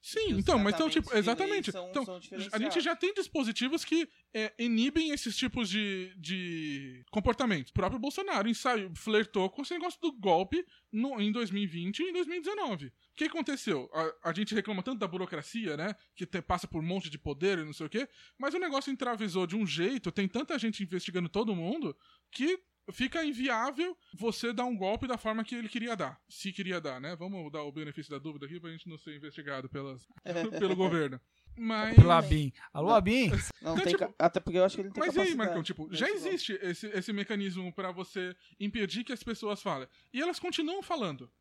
[0.02, 1.72] Sim, então, mas então, tipo, exatamente.
[1.72, 2.20] são- então, são
[2.52, 7.72] a gente já tem dispositivos que é, inibem esses tipos de, de comportamentos.
[7.72, 12.14] O próprio Bolsonaro ensaiou, flertou com esse negócio do golpe no, em 2020 e em
[12.14, 12.86] 2019.
[12.88, 13.90] O que aconteceu?
[14.22, 15.96] A, a gente reclama tanto da burocracia, né?
[16.16, 18.60] Que te- passa por um monte de poder e não sei o quê, mas o
[18.60, 21.98] negócio entravesou de um jeito, tem tanta gente investigando todo mundo,
[22.32, 22.60] que
[22.92, 26.20] fica inviável você dar um golpe da forma que ele queria dar.
[26.30, 27.16] Se queria dar, né?
[27.16, 30.08] Vamos dar o benefício da dúvida aqui pra gente não ser investigado pelas,
[30.60, 31.20] pelo governo.
[31.58, 31.96] Mas.
[31.96, 32.52] pelo Abin.
[32.74, 33.30] Alô, Abin?
[33.62, 35.36] Não Então, tem tipo, ca- Até porque eu acho que ele não tem Mas aí.
[35.36, 39.88] Marcão, tipo, já existe esse, esse mecanismo pra você impedir que as pessoas falem.
[40.14, 41.32] E elas continuam falando.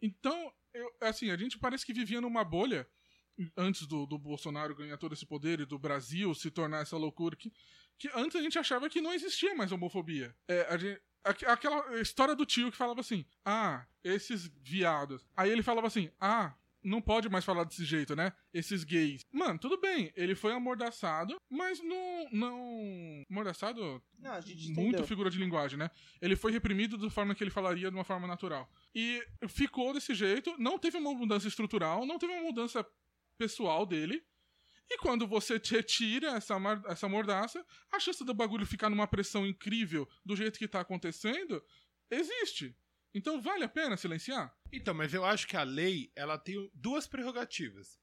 [0.00, 2.88] Então, eu, assim, a gente parece que vivia numa bolha
[3.56, 7.36] antes do, do Bolsonaro ganhar todo esse poder e do Brasil se tornar essa loucura
[7.36, 7.52] que,
[7.98, 10.34] que antes a gente achava que não existia mais homofobia.
[10.46, 15.26] É, gente- aqu- aquela história do tio que falava assim: ah, esses viados.
[15.36, 18.32] Aí ele falava assim: ah, não pode mais falar desse jeito, né?
[18.54, 19.22] Esses gays.
[19.32, 22.28] Mano, tudo bem, ele foi amordaçado, mas não.
[22.30, 25.06] não amordaçado Não, a gente muito entendeu.
[25.06, 25.90] figura de linguagem, né?
[26.22, 28.70] Ele foi reprimido da forma que ele falaria de uma forma natural.
[28.94, 32.86] E ficou desse jeito, não teve uma mudança estrutural, não teve uma mudança
[33.36, 34.22] pessoal dele.
[34.90, 40.08] E quando você retira essa, essa mordaça, a chance do bagulho ficar numa pressão incrível
[40.24, 41.62] do jeito que tá acontecendo
[42.10, 42.74] existe.
[43.14, 44.54] Então vale a pena silenciar?
[44.72, 47.98] Então, mas eu acho que a lei ela tem duas prerrogativas.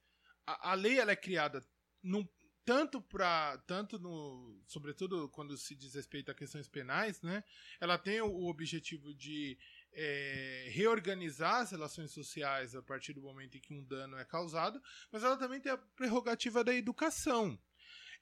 [0.46, 1.66] A, a lei ela é criada
[2.04, 2.28] num-
[2.64, 7.44] tanto para tanto no sobretudo quando se diz respeito a questões penais, né?
[7.80, 9.58] Ela tem o, o objetivo de
[9.96, 14.82] é, reorganizar as relações sociais a partir do momento em que um dano é causado,
[15.12, 17.58] mas ela também tem a prerrogativa da educação.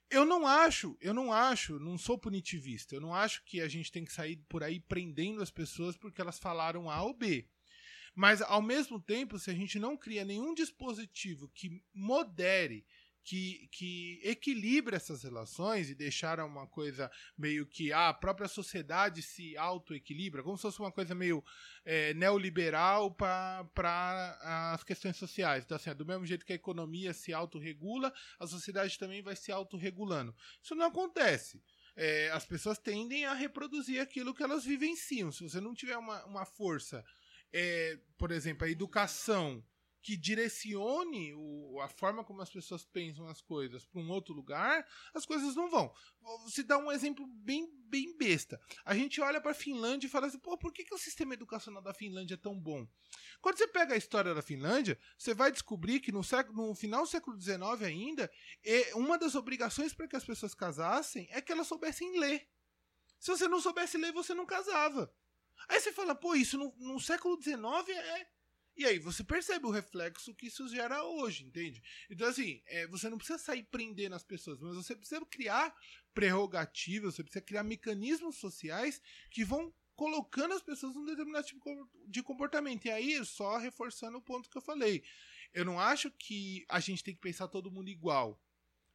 [0.08, 3.90] Eu não acho, eu não acho, não sou punitivista, eu não acho que a gente
[3.90, 7.48] tem que sair por aí prendendo as pessoas porque elas falaram A ou B.
[8.14, 12.86] Mas, ao mesmo tempo, se a gente não cria nenhum dispositivo que modere,
[13.24, 19.22] que, que equilibre essas relações e deixar uma coisa meio que ah, a própria sociedade
[19.22, 21.42] se auto-equilibra, como se fosse uma coisa meio
[21.84, 23.66] é, neoliberal para
[24.74, 25.64] as questões sociais.
[25.64, 29.34] Então, assim, é do mesmo jeito que a economia se autorregula, a sociedade também vai
[29.34, 30.34] se autorregulando.
[30.62, 31.62] Isso não acontece.
[31.96, 35.32] É, as pessoas tendem a reproduzir aquilo que elas vivenciam.
[35.32, 37.02] Se você não tiver uma, uma força,
[37.52, 39.64] é, por exemplo, a educação
[40.04, 44.86] que direcione o, a forma como as pessoas pensam as coisas para um outro lugar,
[45.14, 45.90] as coisas não vão.
[46.50, 48.60] Te dar um exemplo bem, bem besta.
[48.84, 51.32] A gente olha para a Finlândia e fala assim: pô, por que, que o sistema
[51.32, 52.86] educacional da Finlândia é tão bom?
[53.40, 57.04] Quando você pega a história da Finlândia, você vai descobrir que no, século, no final
[57.04, 58.30] do século XIX ainda,
[58.62, 62.46] é, uma das obrigações para que as pessoas casassem é que elas soubessem ler.
[63.18, 65.10] Se você não soubesse ler, você não casava.
[65.66, 68.33] Aí você fala, pô, isso no, no século XIX é
[68.76, 71.82] e aí você percebe o reflexo que isso gera hoje, entende?
[72.10, 75.74] Então, assim, é, você não precisa sair prendendo as pessoas, mas você precisa criar
[76.12, 82.22] prerrogativas, você precisa criar mecanismos sociais que vão colocando as pessoas num determinado tipo de
[82.22, 82.86] comportamento.
[82.86, 85.04] E aí, só reforçando o ponto que eu falei.
[85.52, 88.40] Eu não acho que a gente tem que pensar todo mundo igual.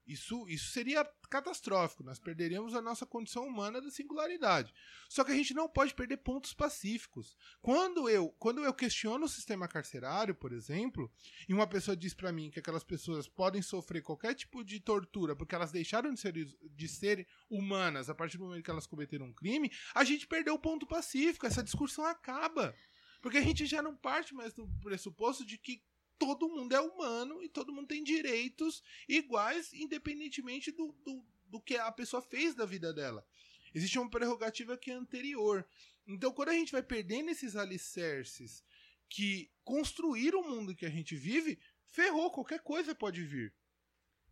[0.10, 2.04] Isso, isso seria catastrófico.
[2.04, 4.74] Nós perderíamos a nossa condição humana da singularidade.
[5.08, 7.38] Só que a gente não pode perder pontos pacíficos.
[7.62, 11.12] Quando eu, quando eu questiono o sistema carcerário, por exemplo,
[11.48, 15.36] e uma pessoa diz para mim que aquelas pessoas podem sofrer qualquer tipo de tortura
[15.36, 19.28] porque elas deixaram de ser, de ser humanas a partir do momento que elas cometeram
[19.28, 21.45] um crime, a gente perdeu o ponto pacífico.
[21.45, 22.74] Essa discussão acaba.
[23.22, 25.84] Porque a gente já não parte mais do pressuposto de que
[26.19, 31.77] todo mundo é humano e todo mundo tem direitos iguais, independentemente do, do, do que
[31.77, 33.25] a pessoa fez da vida dela.
[33.73, 35.65] Existe uma prerrogativa que é anterior.
[36.05, 38.63] Então, quando a gente vai perdendo esses alicerces
[39.08, 43.53] que construíram o mundo que a gente vive, ferrou, qualquer coisa pode vir.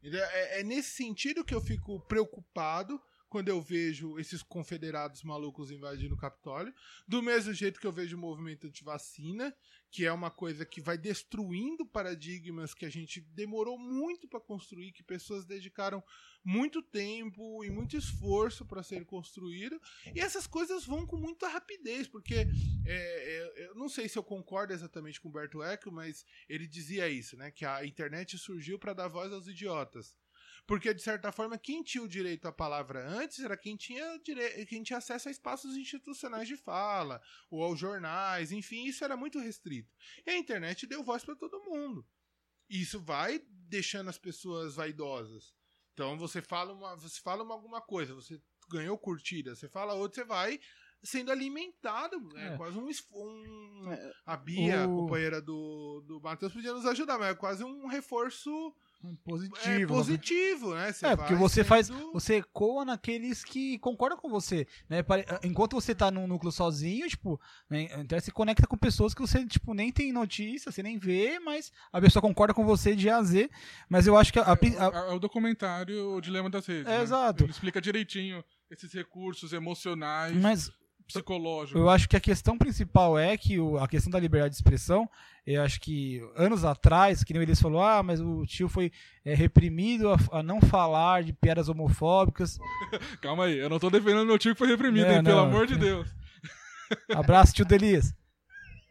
[0.04, 6.16] É, é nesse sentido que eu fico preocupado quando eu vejo esses confederados malucos invadindo
[6.16, 6.74] o Capitólio,
[7.08, 9.56] do mesmo jeito que eu vejo o movimento anti-vacina,
[9.92, 14.92] que é uma coisa que vai destruindo paradigmas que a gente demorou muito para construir,
[14.92, 16.04] que pessoas dedicaram
[16.44, 19.80] muito tempo e muito esforço para ser construído,
[20.16, 22.48] e essas coisas vão com muita rapidez, porque é,
[22.86, 27.10] é, eu não sei se eu concordo exatamente com o Humberto Eco, mas ele dizia
[27.10, 30.16] isso, né, que a internet surgiu para dar voz aos idiotas.
[30.68, 34.66] Porque, de certa forma, quem tinha o direito à palavra antes era quem tinha, dire...
[34.66, 39.40] quem tinha acesso a espaços institucionais de fala, ou aos jornais, enfim, isso era muito
[39.40, 39.90] restrito.
[40.26, 42.06] E a internet deu voz para todo mundo.
[42.70, 45.56] E isso vai deixando as pessoas vaidosas.
[45.94, 50.22] Então você fala uma, você fala uma, alguma coisa, você ganhou curtida, você fala outra,
[50.22, 50.60] você vai
[51.02, 52.18] sendo alimentado.
[52.38, 52.58] É, é.
[52.58, 52.90] quase um.
[53.16, 54.14] um é.
[54.26, 54.98] A Bia, o...
[54.98, 58.76] companheira do, do Matheus, podia nos ajudar, mas é quase um reforço
[59.24, 59.84] Positivo.
[59.84, 60.92] É positivo, né?
[60.92, 61.66] Você é, porque você sendo...
[61.68, 61.90] faz.
[61.90, 64.68] Você ecoa naqueles que concordam com você.
[64.90, 65.04] Né?
[65.44, 67.88] Enquanto você tá num núcleo sozinho, tipo, né?
[68.00, 71.72] então você conecta com pessoas que você, tipo, nem tem notícia, você nem vê, mas
[71.94, 73.50] a pessoa concorda com você de A a Z.
[73.88, 74.44] Mas eu acho que a.
[74.44, 75.12] a, a...
[75.12, 76.88] É, o documentário O Dilema das Redes.
[76.88, 77.04] É, né?
[77.04, 77.44] exato.
[77.44, 80.36] Ele explica direitinho esses recursos emocionais.
[80.36, 80.72] Mas
[81.08, 81.80] psicológico.
[81.80, 85.10] Eu acho que a questão principal é que o, a questão da liberdade de expressão,
[85.46, 88.92] eu acho que anos atrás, que nem eles falou, ah, mas o tio foi
[89.24, 92.60] é, reprimido a, a, não falar de piadas homofóbicas.
[93.22, 95.40] Calma aí, eu não tô defendendo meu tio que foi reprimido, é, hein, não, pelo
[95.40, 96.14] amor de Deus.
[97.16, 98.14] Abraço, tio Delias.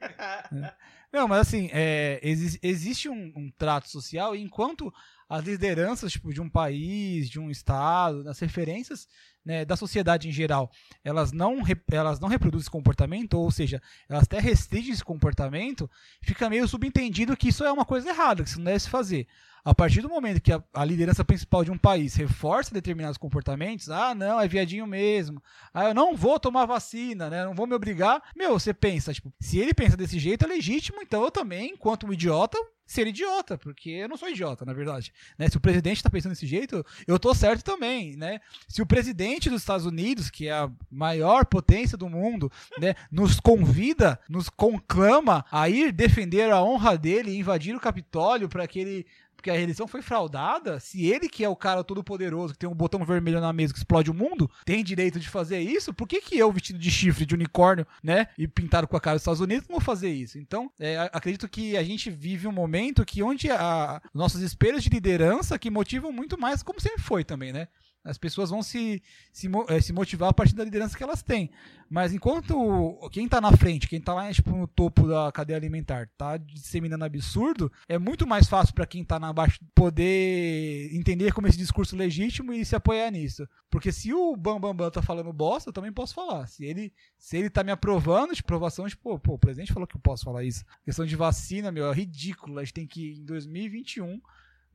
[1.12, 4.92] Não, mas assim, é, exi existe um, um, trato social e enquanto
[5.29, 9.09] as lideranças tipo, de um país, de um estado, as referências
[9.46, 10.70] né, da sociedade em geral,
[11.04, 15.88] elas não, elas não reproduzem esse comportamento, ou seja, elas até restringem esse comportamento,
[16.20, 19.28] fica meio subentendido que isso é uma coisa errada, que isso não deve se fazer.
[19.64, 23.90] A partir do momento que a, a, liderança principal de um país reforça determinados comportamentos,
[23.90, 25.42] ah, não, é viadinho mesmo,
[25.74, 28.22] ah, eu não vou tomar vacina, né, não vou me obrigar.
[28.37, 32.06] Meu, você pensa, tipo, se ele pensa desse jeito é legítimo, então eu também, enquanto
[32.06, 32.56] um idiota,
[32.87, 35.12] ser idiota, porque eu não sou idiota, na verdade.
[35.37, 35.48] Né?
[35.48, 38.40] Se o presidente está pensando desse jeito, eu tô certo também, né?
[38.68, 43.38] Se o presidente dos Estados Unidos, que é a maior potência do mundo, né, nos
[43.38, 48.79] convida, nos conclama a ir defender a honra dele e invadir o Capitólio para que
[48.79, 49.07] ele
[49.46, 52.68] porque a eleição foi fraudada, se ele que é o cara todo poderoso, que tem
[52.68, 56.09] um botão vermelho na mesa que explode o mundo, tem direito de fazer isso, por
[56.09, 59.22] que que eu, vestido de chifre de unicórnio, né, e pintado com a cara dos
[59.22, 60.37] Estados Unidos, não vou fazer isso?
[60.38, 64.90] Então, é, acredito que a gente vive um momento que onde a, nossos espelhos de
[64.90, 67.68] liderança que motivam muito mais, como sempre foi também, né?
[68.07, 71.51] As pessoas vão se, se, eh, se motivar a partir da liderança que elas têm.
[71.90, 76.09] Mas enquanto quem tá na frente, quem tá lá tipo, no topo da cadeia alimentar,
[76.16, 81.47] tá disseminando absurdo, é muito mais fácil para quem tá na baixo poder entender como
[81.47, 83.47] esse discurso é legítimo e se apoiar nisso.
[83.71, 86.47] Porque se o Bambambam Bam Bam tá falando bosta, eu também posso falar.
[86.47, 89.97] Se ele, se ele tá me aprovando de provação, tipo, pô, o presidente falou que
[89.97, 90.64] eu posso falar isso.
[90.83, 92.59] A questão de vacina, meu, é ridículo.
[92.59, 94.21] A gente tem que, em 2021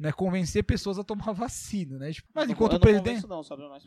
[0.01, 2.11] né, convencer pessoas a tomar vacina, né?
[2.11, 3.27] Tipo, mas enquanto o presidente.
[3.27, 3.41] Não,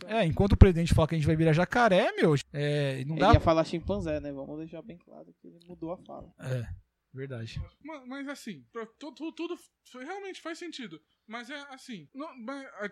[0.07, 3.27] é, enquanto o presidente fala que a gente vai virar jacaré, meu, é, não dá.
[3.27, 4.33] Ele ia falar chimpanzé, né?
[4.33, 6.33] Vamos deixar bem claro que ele mudou a fala.
[6.39, 6.67] É,
[7.13, 7.61] verdade.
[7.83, 8.65] Mas, mas assim,
[8.99, 9.59] tudo, tudo
[9.93, 11.01] realmente faz sentido.
[11.27, 12.29] Mas é assim, não,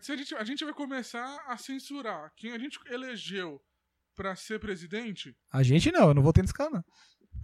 [0.01, 3.63] se a, gente, a gente vai começar a censurar quem a gente elegeu
[4.17, 5.37] para ser presidente.
[5.51, 6.85] A gente não, eu não vou ter nesse não.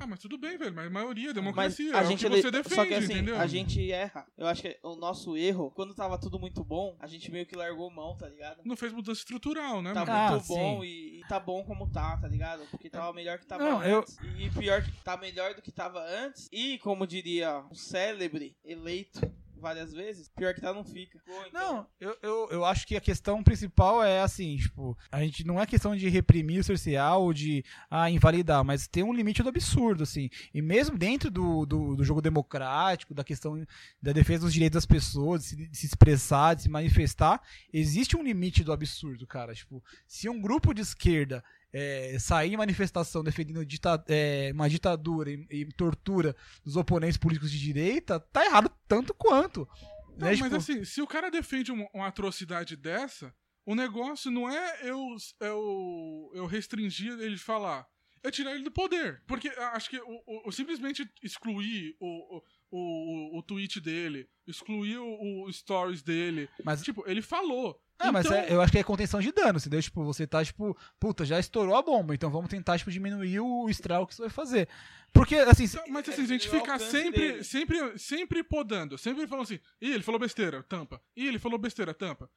[0.00, 0.74] Ah, mas tudo bem, velho.
[0.74, 1.92] Mas a maioria, democracia.
[1.92, 3.38] Mas a é gente o que você defende, Só que assim, entendeu?
[3.38, 4.26] a gente erra.
[4.36, 7.56] Eu acho que o nosso erro, quando tava tudo muito bom, a gente meio que
[7.56, 8.60] largou mão, tá ligado?
[8.64, 9.92] Não fez mudança estrutural, né?
[9.92, 10.30] Tá mano?
[10.30, 12.64] muito ah, bom e, e, tá bom como tá, tá ligado?
[12.70, 14.16] Porque tava melhor que tava Não, antes.
[14.22, 14.30] Eu...
[14.38, 16.48] E pior que tá melhor do que tava antes.
[16.52, 19.20] E, como diria um célebre eleito
[19.58, 21.18] várias vezes, pior que tá, não fica.
[21.26, 21.76] Pô, então...
[21.76, 25.60] Não, eu, eu, eu acho que a questão principal é assim, tipo, a gente não
[25.60, 29.48] é questão de reprimir o social ou de ah, invalidar, mas tem um limite do
[29.48, 30.30] absurdo, assim.
[30.52, 33.66] E mesmo dentro do, do, do jogo democrático, da questão
[34.00, 37.42] da defesa dos direitos das pessoas, de se, de se expressar, de se manifestar,
[37.72, 39.54] existe um limite do absurdo, cara.
[39.54, 45.30] Tipo, se um grupo de esquerda é, sair em manifestação defendendo dita, é, uma ditadura
[45.30, 49.68] e, e, tortura dos oponentes políticos de direita, tá errado tanto quanto.
[50.16, 50.36] Não, né?
[50.36, 50.56] mas tipo...
[50.56, 56.30] assim, se o cara defende uma, uma, atrocidade dessa, o negócio não é eu, eu,
[56.34, 57.86] eu restringir ele de falar.
[58.22, 59.22] É tirar ele do poder.
[59.26, 65.44] Porque acho que o, o, o simplesmente excluir o, o, o, tweet dele, excluir o,
[65.44, 66.48] o stories dele.
[66.64, 67.80] Mas, tipo, ele falou.
[67.98, 68.12] Ah, então...
[68.12, 69.82] mas é, eu acho que é contenção de dano, entendeu?
[69.82, 73.68] Tipo, você tá, tipo, puta, já estourou a bomba, então vamos tentar, tipo, diminuir o
[73.68, 74.68] estrago que isso vai fazer.
[75.12, 75.64] Porque, assim...
[75.64, 80.02] Então, mas, assim, a gente fica sempre, sempre, sempre podando, sempre falando assim, ih, ele
[80.02, 81.00] falou besteira, tampa.
[81.16, 82.30] Ih, ele falou besteira, tampa.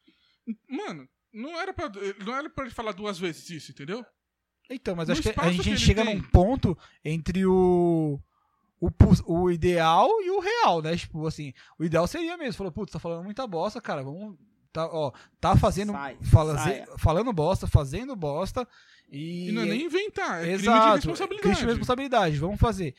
[0.67, 1.91] Mano, não era pra,
[2.26, 4.04] não era pra ele falar duas vezes isso, entendeu?
[4.69, 6.15] Então, mas no acho que a gente que chega tem...
[6.15, 8.19] num ponto entre o
[8.82, 8.89] o,
[9.28, 10.97] o ideal e o real, né?
[10.97, 12.54] Tipo, assim, o ideal seria mesmo.
[12.54, 14.38] Falou, putz, tá falando muita bosta, cara, vamos.
[14.72, 15.92] Tá, ó, tá fazendo.
[15.92, 16.58] Sai, fala,
[16.98, 18.68] falando bosta, fazendo bosta.
[19.12, 21.42] E, e não é nem inventar, é Exato, crime de responsabilidade.
[21.42, 22.96] Crime de responsabilidade, vamos fazer.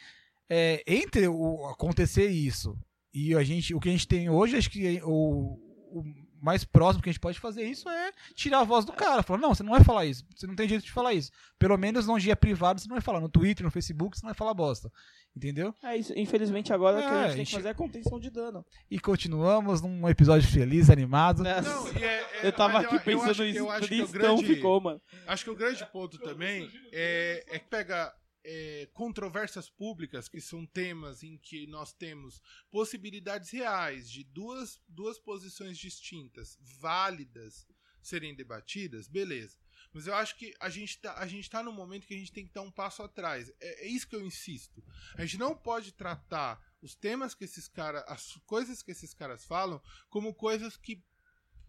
[0.48, 2.76] É, entre o acontecer isso
[3.14, 5.58] e a gente, o que a gente tem hoje, acho que o,
[5.90, 6.04] o
[6.42, 9.22] mais próximo que a gente pode fazer isso é tirar a voz do cara.
[9.22, 10.24] Falar, não, você não vai falar isso.
[10.34, 11.30] Você não tem jeito de falar isso.
[11.56, 13.20] Pelo menos num dia privado você não vai falar.
[13.20, 14.90] No Twitter, no Facebook, você não vai falar bosta.
[15.34, 15.74] Entendeu?
[15.82, 16.12] É isso.
[16.18, 18.66] Infelizmente agora é, o que a gente tem que fazer é contenção de dano.
[18.90, 21.44] E continuamos num episódio feliz, animado.
[21.44, 23.58] Não, é, é, eu tava aqui eu, pensando nisso.
[23.58, 25.00] Eu acho que o grande, ficou, mano.
[25.26, 28.12] Acho que o grande ponto também é, é que pega
[28.44, 35.18] é, controvérsias públicas, que são temas em que nós temos possibilidades reais de duas, duas
[35.18, 37.66] posições distintas, válidas,
[38.02, 39.56] serem debatidas, beleza.
[39.92, 42.32] Mas eu acho que a gente tá, a gente tá num momento que a gente
[42.32, 43.52] tem que dar um passo atrás.
[43.60, 44.82] É, é isso que eu insisto.
[45.14, 49.44] A gente não pode tratar os temas que esses caras, as coisas que esses caras
[49.44, 51.04] falam, como coisas que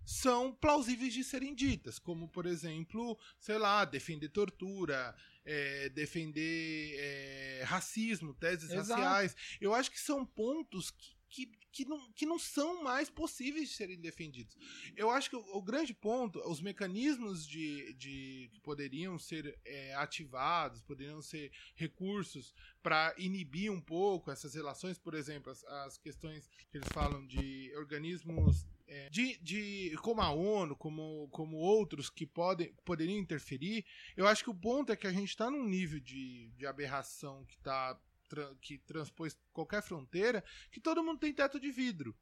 [0.06, 7.64] são plausíveis de serem ditas, como por exemplo, sei lá, defender tortura, é, defender é,
[7.66, 9.02] racismo, teses Exato.
[9.02, 9.36] raciais.
[9.60, 13.76] Eu acho que são pontos que, que, que, não, que não são mais possíveis de
[13.76, 14.56] serem defendidos.
[14.96, 19.96] Eu acho que o, o grande ponto, os mecanismos de, de que poderiam ser é,
[19.96, 26.48] ativados, poderiam ser recursos para inibir um pouco essas relações, por exemplo, as, as questões
[26.70, 32.26] que eles falam de organismos é, de, de como a ONU, como, como outros que
[32.26, 36.00] podem, poderiam interferir, eu acho que o ponto é que a gente está num nível
[36.00, 38.00] de, de aberração que, tá,
[38.62, 42.16] que transpôs qualquer fronteira, que todo mundo tem teto de vidro.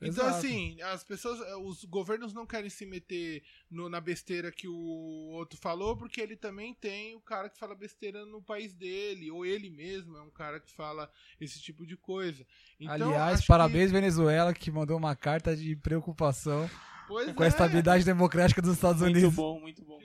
[0.00, 0.46] Então, Exato.
[0.46, 5.30] assim, as pessoas, eh, os governos não querem se meter no, na besteira que o
[5.32, 9.44] outro falou, porque ele também tem o cara que fala besteira no país dele, ou
[9.44, 12.46] ele mesmo é um cara que fala esse tipo de coisa.
[12.78, 13.92] Então, Aliás, parabéns, que...
[13.92, 16.70] Venezuela, que mandou uma carta de preocupação
[17.08, 17.46] pois com é.
[17.46, 19.34] a estabilidade democrática dos Estados muito Unidos.
[19.34, 19.98] Muito bom, muito bom.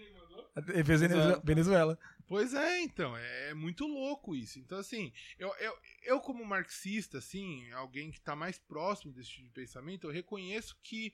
[0.55, 1.41] Venezuela.
[1.43, 1.99] Venezuela.
[2.27, 4.59] Pois é, então, é, é, muito louco isso.
[4.59, 9.47] Então, assim, eu, eu, eu como marxista, assim, alguém que está mais próximo desse tipo
[9.47, 11.13] de pensamento, eu reconheço que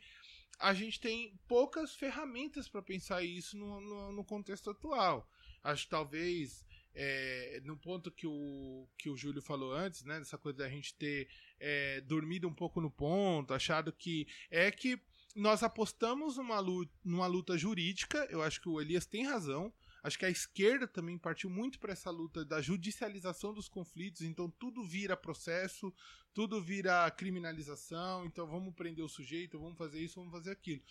[0.60, 5.28] a gente tem poucas ferramentas para pensar isso no, no, no, contexto atual.
[5.64, 10.38] Acho que talvez, é, no ponto que o, que o Júlio falou antes, né, dessa
[10.38, 11.30] coisa da gente ter
[11.60, 15.00] é, dormido um pouco no ponto, achado que é que
[15.36, 19.74] nós apostamos numa luta, numa luta jurídica, eu acho que o Elias tem razão.
[20.04, 24.50] Acho que a esquerda também partiu muito para essa luta da judicialização dos conflitos, então
[24.50, 25.94] tudo vira processo,
[26.34, 30.82] tudo vira criminalização, então vamos prender o sujeito, vamos fazer isso, vamos fazer aquilo.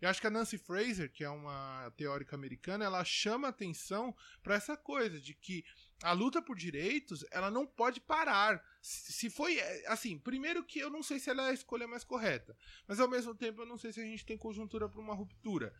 [0.00, 4.54] Eu acho que a Nancy Fraser, que é uma teórica americana, ela chama atenção para
[4.54, 5.64] essa coisa de que
[6.02, 8.62] a luta por direitos, ela não pode parar.
[8.82, 12.56] Se foi assim, primeiro que eu não sei se ela é a escolha mais correta,
[12.86, 15.74] mas ao mesmo tempo eu não sei se a gente tem conjuntura para uma ruptura.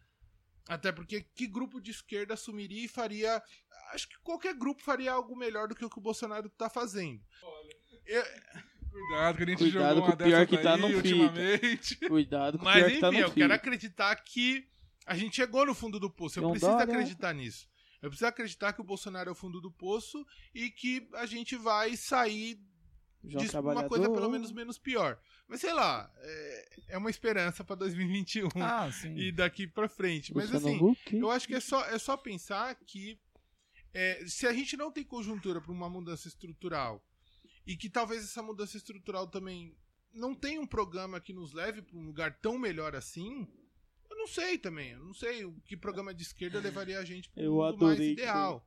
[0.68, 3.42] Até porque que grupo de esquerda assumiria e faria.
[3.92, 7.20] Acho que qualquer grupo faria algo melhor do que o que o Bolsonaro está fazendo.
[7.42, 7.76] Olha.
[8.06, 8.24] Eu...
[8.90, 11.96] Cuidado, que a gente Cuidado jogou com o pior que tá aí, no ultimamente.
[12.08, 13.40] Cuidado com o Mas pior enfim, que tá no eu fica.
[13.40, 14.68] quero acreditar que
[15.04, 16.38] a gente chegou no fundo do poço.
[16.38, 16.82] Eu Não preciso né?
[16.84, 17.68] acreditar nisso.
[18.00, 21.56] Eu preciso acreditar que o Bolsonaro é o fundo do poço e que a gente
[21.56, 22.58] vai sair
[23.26, 25.18] João disso por uma coisa pelo menos menos pior.
[25.48, 29.14] Mas sei lá, é, é uma esperança para 2021 Ah, sim.
[29.18, 30.34] e daqui para frente.
[30.34, 30.78] Mas assim,
[31.12, 33.18] eu acho que é só, é só pensar que
[33.92, 37.04] é, se a gente não tem conjuntura para uma mudança estrutural
[37.66, 39.76] e que talvez essa mudança estrutural também
[40.12, 43.48] não tenha um programa que nos leve para um lugar tão melhor assim,
[44.10, 44.90] eu não sei também.
[44.92, 48.00] Eu não sei o que programa de esquerda levaria a gente para um mundo mais
[48.00, 48.66] ideal.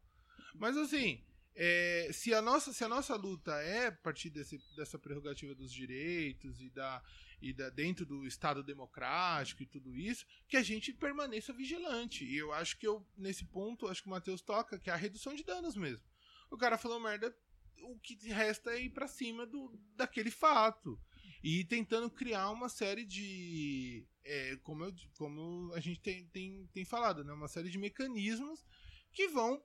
[0.56, 1.24] Mas assim,
[1.60, 5.74] é, se, a nossa, se a nossa luta é a partir desse, dessa prerrogativa dos
[5.74, 7.02] direitos e da,
[7.42, 12.24] e da dentro do Estado democrático e tudo isso, que a gente permaneça vigilante.
[12.24, 14.98] E eu acho que eu, nesse ponto, acho que o Matheus toca, que é a
[14.98, 16.06] redução de danos mesmo.
[16.52, 17.36] O cara falou merda,
[17.82, 21.02] o que resta é ir pra cima do, daquele fato.
[21.44, 24.08] E tentando criar uma série de.
[24.24, 27.34] é, como, eu, como a gente tem, tem, tem falado, né?
[27.34, 28.64] Uma série de mecanismos
[29.12, 29.60] que vão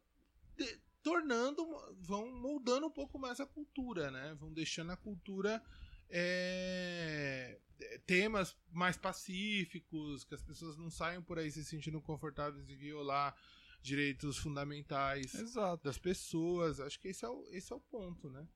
[0.57, 1.65] de- tornando,
[2.01, 4.35] vão moldando um pouco mais a cultura, né?
[4.39, 5.63] Vão deixando a cultura
[6.09, 7.59] é,
[8.07, 13.37] temas mais pacíficos, que as pessoas não saiam por aí se sentindo confortáveis de violar
[13.81, 15.83] direitos fundamentais Exato.
[15.83, 16.79] das pessoas.
[16.81, 18.47] Acho que esse é o, esse é o ponto, né?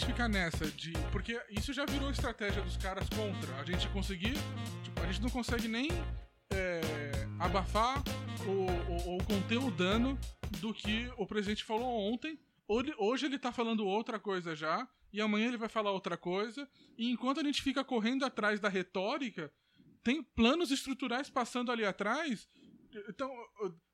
[0.00, 0.92] Gente ficar nessa de.
[1.12, 3.54] Porque isso já virou estratégia dos caras contra.
[3.60, 4.34] A gente conseguir.
[4.82, 5.88] Tipo, a gente não consegue nem
[6.50, 6.80] é,
[7.38, 8.02] abafar
[8.46, 10.18] ou, ou- ou conter o dano
[10.58, 12.38] do que o presidente falou ontem.
[12.98, 14.88] Hoje ele tá falando outra coisa já.
[15.12, 16.68] E amanhã ele vai falar outra coisa.
[16.96, 19.52] E enquanto a gente fica correndo atrás da retórica,
[20.02, 22.48] tem planos estruturais passando ali atrás.
[23.08, 23.30] Então,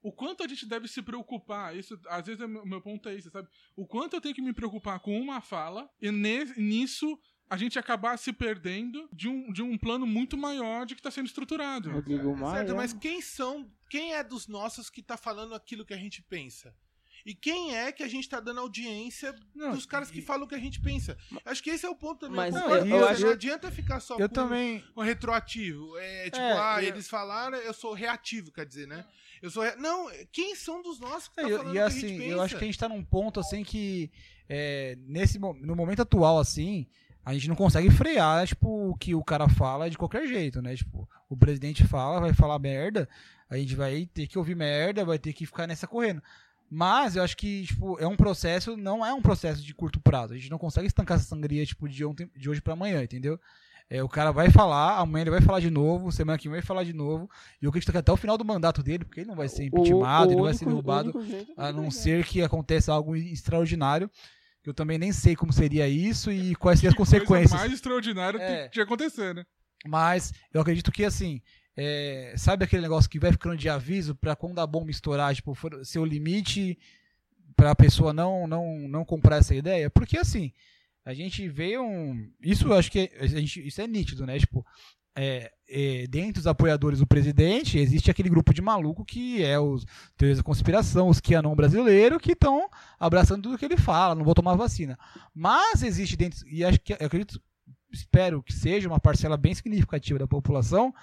[0.03, 3.15] o- quanto a gente deve se preocupar, isso às vezes é meu, meu ponto é
[3.15, 3.49] isso, sabe?
[3.77, 7.19] O quanto eu tenho que me preocupar com uma fala e ne- nisso
[7.49, 11.11] a gente acabar se perdendo de um, de um plano muito maior de que está
[11.13, 11.91] sendo estruturado.
[11.93, 12.57] Rodrigo Maia.
[12.67, 16.21] Certo, mas quem são, quem é dos nossos que tá falando aquilo que a gente
[16.23, 16.75] pensa?
[17.27, 20.49] E quem é que a gente tá dando audiência Não, dos caras que falam o
[20.49, 21.19] que a gente pensa?
[21.45, 22.37] Acho que esse é o ponto também.
[22.37, 24.85] Mas eu eu- eu com você, acho- não adianta ficar só Eu com também.
[24.97, 25.99] um retroativo.
[25.99, 29.05] É tipo, É, ah, eu- eles falaram, eu sou reativo, quer dizer, né?
[29.43, 29.65] Eu sou.
[29.65, 29.75] Re...
[29.77, 32.01] Não, quem são dos nossos que tá É, eu- falando e o que a assim,
[32.09, 32.31] gente pensa?
[32.33, 34.11] eu acho que a gente tá num ponto assim que
[34.49, 36.87] é, nesse no momento atual assim,
[37.25, 40.77] a gente não consegue frear, tipo, o que o cara fala de qualquer jeito, né?
[40.77, 43.09] Tipo, o presidente fala, vai falar merda,
[43.51, 46.23] a gente vai ter que ouvir merda, vai ter que ficar nessa correndo.
[46.71, 50.33] Mas eu acho que, tipo, é um processo, não é um processo de curto prazo.
[50.33, 53.39] A gente não consegue estancar essa sangria, tipo, de, ontem, de hoje pra amanhã, entendeu?
[53.89, 56.63] É, o cara vai falar, amanhã ele vai falar de novo, semana que vem vai
[56.67, 57.31] falar de novo.
[57.63, 59.65] E eu acredito que até o final do mandato dele, porque ele não vai ser
[59.67, 61.13] impeachmentado, ele não vai ser derrubado,
[61.57, 64.11] a não ser que aconteça algo extraordinário.
[64.61, 67.53] Que eu também nem sei como seria isso e quais seriam as Coisa consequências.
[67.61, 68.65] mais extraordinária É.
[68.65, 69.45] que tinha acontecer, né?
[69.87, 71.41] Mas eu acredito que assim,
[71.77, 75.55] é, sabe aquele negócio que vai ficando de aviso pra quando a bomba estourar, tipo,
[75.55, 76.79] for, ser o limite
[77.55, 79.91] pra pessoa não, não, não comprar essa ideia?
[79.91, 80.53] Porque assim,
[81.05, 82.31] a gente vê um.
[82.41, 84.39] Isso acho que a gente, isso é nítido, né?
[84.39, 84.65] Tipo,
[85.15, 89.87] é, é, dentro dos apoiadores do presidente, existe aquele grupo de maluco que é os
[90.17, 92.69] teorias da conspiração, os QAnon brasileiro, que estão
[93.01, 94.99] abraçando tudo que ele fala, não vou tomar vacina.
[95.35, 97.41] Mas existe dentro, e acho que acredito,
[97.91, 100.95] espero que seja uma parcela bem significativa da população,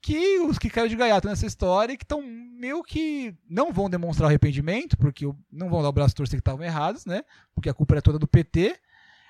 [0.00, 3.88] que os que caíram de gaiato nessa história e que estão meio que não vão
[3.90, 7.22] demonstrar arrependimento, porque não vão dar o braço torcer que estavam errados, né?
[7.54, 8.78] Porque a culpa é toda do PT.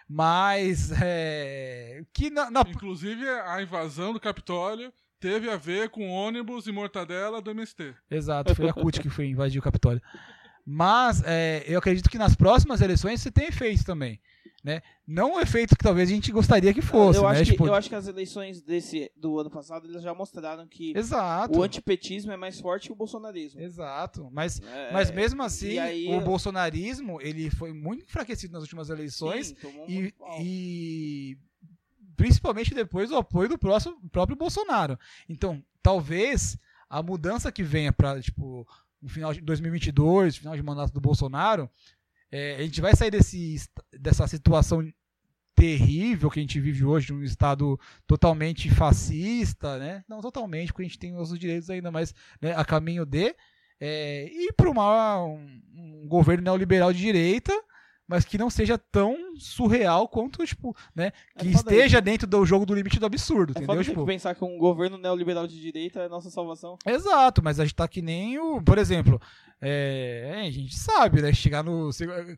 [0.08, 6.66] Mas é, que na, na- Inclusive, a invasão do Capitólio teve a ver com ônibus
[6.66, 7.94] e mortadela do MST.
[8.10, 10.00] Exato, foi a CUT que foi invadir o Capitólio.
[10.64, 14.20] Mas é, eu acredito que nas próximas eleições você tem efeito também.
[14.68, 14.82] Né?
[15.06, 17.30] Não o efeito que talvez a gente gostaria que fosse, eu, né?
[17.30, 20.66] acho que, Tipo, eu acho que as eleições desse, do ano passado eles já mostraram
[20.68, 21.58] que Exato.
[21.58, 23.60] o antipetismo é mais forte que o bolsonarismo.
[23.62, 24.28] Exato.
[24.30, 29.54] Mas, É, mas mesmo assim, aí- o bolsonarismo ele foi muito enfraquecido nas últimas eleições
[29.58, 31.38] Sim, e, e
[32.16, 34.98] principalmente depois do apoio do próximo, próprio Bolsonaro.
[35.28, 36.58] Então, talvez
[36.90, 38.66] a mudança que venha para tipo
[39.00, 41.70] no final de 2022, final de mandato do Bolsonaro,
[42.30, 43.56] é, a gente vai sair desse,
[43.92, 44.86] dessa situação
[45.54, 50.04] terrível que a gente vive hoje, um estado totalmente fascista, né?
[50.08, 53.34] Não totalmente, porque a gente tem os direitos ainda, mas né, a caminho de
[53.80, 57.52] é, e para um, um governo neoliberal de direita,
[58.08, 61.12] mas que não seja tão surreal quanto, tipo, né?
[61.36, 63.84] É Que foda esteja dentro do jogo do limite do absurdo, É entendeu?
[63.84, 66.78] Tipo, pensar que um governo neoliberal de direita é a nossa salvação.
[66.86, 68.62] Exato, mas a gente tá que nem o.
[68.62, 69.20] Por exemplo,
[69.60, 71.32] é, é, a gente sabe, né?
[71.34, 71.90] Chegar no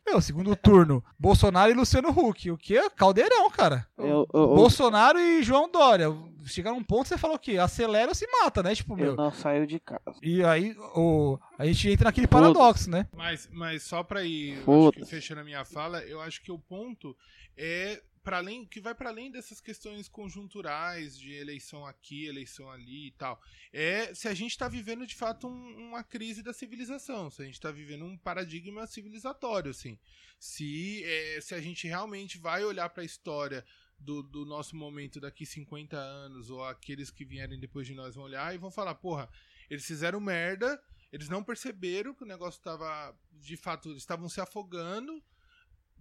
[0.06, 2.50] meu, segundo turno, Bolsonaro e Luciano Huck.
[2.50, 2.90] O que?
[2.90, 3.86] Caldeirão, cara.
[3.96, 6.08] Eu, eu, eu- Bolsonaro e João Dória.
[6.50, 7.56] Chegar num ponto você fala o quê?
[7.58, 8.74] Acelera ou se mata, né?
[8.74, 9.16] Tipo, eu meu.
[9.16, 10.02] não saio de casa.
[10.22, 13.06] E aí o, a gente entra naquele paradoxo, né?
[13.16, 14.58] Mas, mas só pra ir
[14.94, 17.16] que fechando a minha fala, eu acho que o ponto
[17.56, 23.08] é para além que vai para além dessas questões conjunturais de eleição aqui, eleição ali
[23.08, 23.40] e tal.
[23.72, 27.44] É se a gente está vivendo de fato um- uma crise da civilização, se a
[27.46, 29.98] gente está vivendo um paradigma civilizatório, assim.
[30.38, 33.64] Se, é, se a gente realmente vai olhar para a história
[34.00, 38.24] do, do nosso momento daqui 50 anos, ou aqueles que vierem depois de nós vão
[38.24, 39.28] olhar e vão falar, porra,
[39.68, 40.82] eles fizeram merda,
[41.12, 45.22] eles não perceberam que o negócio estava, de fato, eles estavam se afogando,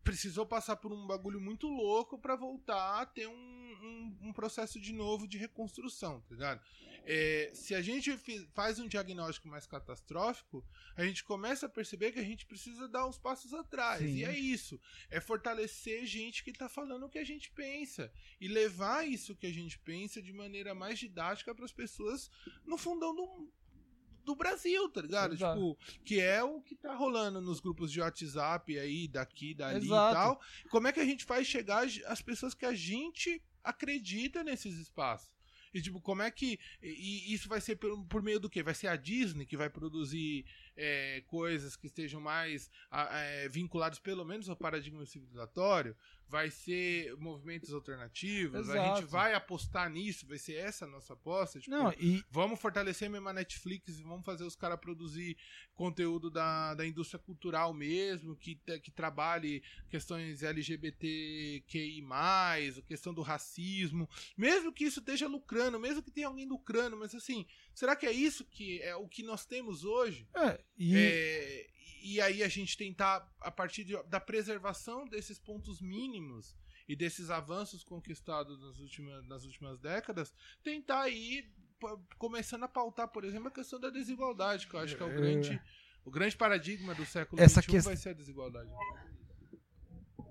[0.04, 4.80] precisou passar por um bagulho muito louco para voltar a ter um, um, um processo
[4.80, 6.62] de novo de reconstrução, tá ligado?
[7.06, 8.16] É, se a gente
[8.54, 10.64] faz um diagnóstico mais catastrófico,
[10.96, 14.02] a gente começa a perceber que a gente precisa dar uns passos atrás.
[14.02, 14.18] Sim.
[14.18, 14.80] E é isso.
[15.10, 18.12] É fortalecer gente que tá falando o que a gente pensa.
[18.40, 22.30] E levar isso que a gente pensa de maneira mais didática para as pessoas
[22.66, 23.52] no fundão do,
[24.24, 25.34] do Brasil, tá ligado?
[25.34, 25.58] Exato.
[25.58, 30.12] Tipo, que é o que tá rolando nos grupos de WhatsApp aí, daqui, dali Exato.
[30.12, 30.42] e tal.
[30.70, 35.30] Como é que a gente faz chegar às pessoas que a gente acredita nesses espaços?
[35.74, 36.60] E, tipo, como é que.
[36.82, 38.64] E e isso vai ser por, por meio do quê?
[38.64, 40.46] Vai ser a Disney que vai produzir
[40.82, 45.96] é, coisas que estejam mais a- é, vinculadas, pelo menos, ao paradigma civilizatório?
[46.28, 48.56] Vai ser movimentos alternativos?
[48.70, 48.98] A Exato.
[49.00, 50.28] gente vai apostar nisso?
[50.28, 51.60] Vai ser essa a nossa aposta?
[51.60, 55.36] Tipo, Não, e Vamos fortalecer mesmo a Netflix e vamos fazer os caras produzir
[55.74, 62.04] conteúdo da, da indústria cultural mesmo, que, que trabalhe questões LGBTQI,
[62.78, 64.08] a questão do racismo,
[64.38, 68.12] mesmo que isso esteja lucrando, mesmo que tenha alguém lucrando, mas assim, será que é
[68.12, 70.28] isso que é o que nós temos hoje?
[70.36, 71.70] é, e É,
[72.02, 76.56] e aí a gente tentar, a partir de- da preservação desses pontos mínimos
[76.88, 81.44] e desses avanços conquistados nas últimas, nas últimas décadas, tentar ir
[81.80, 85.06] p- começando a pautar, por exemplo, a questão da desigualdade, que eu acho que é
[85.06, 85.16] o É.
[85.16, 85.62] grande,
[86.06, 88.70] o grande paradigma do século Essa XXI quest- vai ser a desigualdade.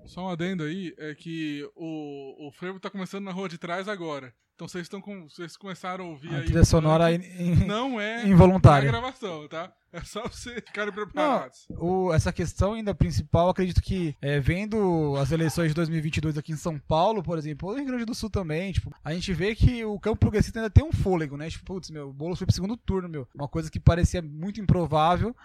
[0.06, 3.86] Só um adendo aí, é que o, o frevo tá começando na rua de trás
[3.88, 4.34] agora.
[4.58, 5.28] Então vocês estão com.
[5.28, 6.44] Vocês começaram a ouvir a aí.
[6.46, 8.90] trilha sonora in- in- não é involuntária.
[8.90, 9.72] gravação, tá?
[9.92, 11.68] É só vocês ficarem preparados.
[11.70, 16.56] O- essa questão ainda principal, acredito que é, vendo as eleições de 2022 aqui em
[16.56, 19.54] São Paulo, por exemplo, ou no Rio Grande do Sul também, tipo, a gente vê
[19.54, 21.48] que o campo progressista ainda tem um fôlego, né?
[21.48, 23.28] Tipo, putz, meu, o Boulos foi pro segundo turno, meu.
[23.32, 25.36] Uma coisa que parecia muito improvável,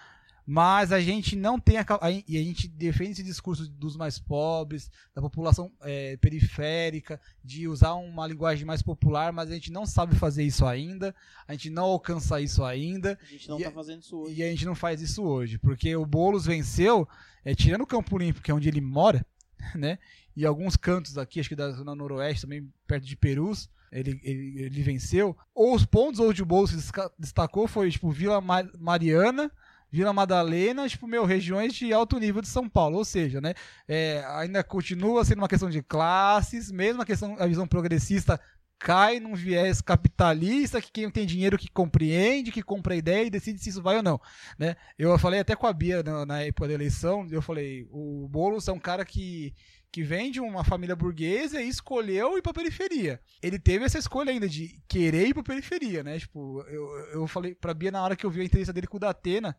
[0.45, 1.85] mas a gente não tem a,
[2.27, 7.93] e a gente defende esse discurso dos mais pobres, da população é, periférica, de usar
[7.93, 11.15] uma linguagem mais popular, mas a gente não sabe fazer isso ainda,
[11.47, 13.17] a gente não alcança isso ainda.
[13.21, 14.35] A gente não E tá é- fazendo isso hoje.
[14.35, 17.07] E a gente não faz isso hoje, porque o Boulos venceu,
[17.45, 19.25] é, tirando o Campo Limpo, que é onde ele mora,
[19.75, 19.97] né?
[20.35, 24.63] E alguns cantos aqui, acho que da zona noroeste, também perto de Perus, ele, ele,
[24.63, 25.37] ele venceu.
[25.53, 29.51] Ou os pontos onde o Boulos se destacou foi, tipo, Vila Ma- Mariana,
[29.93, 32.97] Vila Madalena, tipo, meu, regiões de alto nível de São Paulo.
[32.97, 33.53] Ou seja, né?
[33.87, 38.39] é, ainda continua sendo uma questão de classes, mesmo a questão, a visão progressista
[38.79, 43.29] cai num viés capitalista, que quem tem dinheiro que compreende, que compra a ideia e
[43.29, 44.19] decide se isso vai ou não,
[44.57, 44.75] né?
[44.97, 48.67] Eu falei até com a Bia na, na época da eleição, eu falei, o Boulos
[48.67, 49.53] é um cara que
[49.93, 53.21] que vem de uma família burguesa e escolheu ir pra periferia.
[53.43, 56.17] Ele teve essa escolha ainda de querer ir pra periferia, né?
[56.17, 56.83] Tipo, eu,
[57.13, 59.55] eu falei pra Bia na hora que eu vi a entrevista dele com o Datena,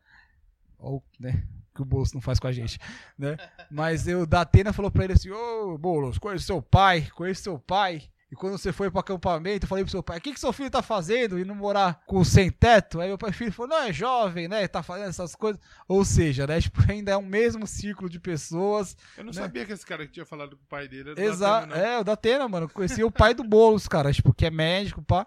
[0.85, 1.43] ou, né,
[1.75, 2.79] que o Boulos não faz com a gente,
[3.19, 3.37] né?
[3.71, 7.59] Mas eu, o Datena falou pra ele assim, ô, Boulos, conheço seu pai, conheço seu
[7.59, 8.03] pai.
[8.31, 10.53] E quando você foi pro acampamento, eu falei pro seu pai, o que, que seu
[10.53, 13.01] filho tá fazendo indo morar com o sem teto?
[13.01, 14.67] Aí meu pai filho falou, não, é jovem, né?
[14.67, 15.61] Tá fazendo essas coisas.
[15.87, 16.61] Ou seja, né?
[16.61, 18.97] Tipo, ainda é o mesmo círculo de pessoas.
[19.17, 19.41] Eu não né?
[19.41, 21.69] sabia que esse cara que tinha falado com o pai dele era Exato.
[21.69, 21.77] Não.
[21.77, 22.69] É, o da Atena, mano.
[22.69, 25.25] Conheci o pai do Boulos, cara, tipo, que é médico, pá.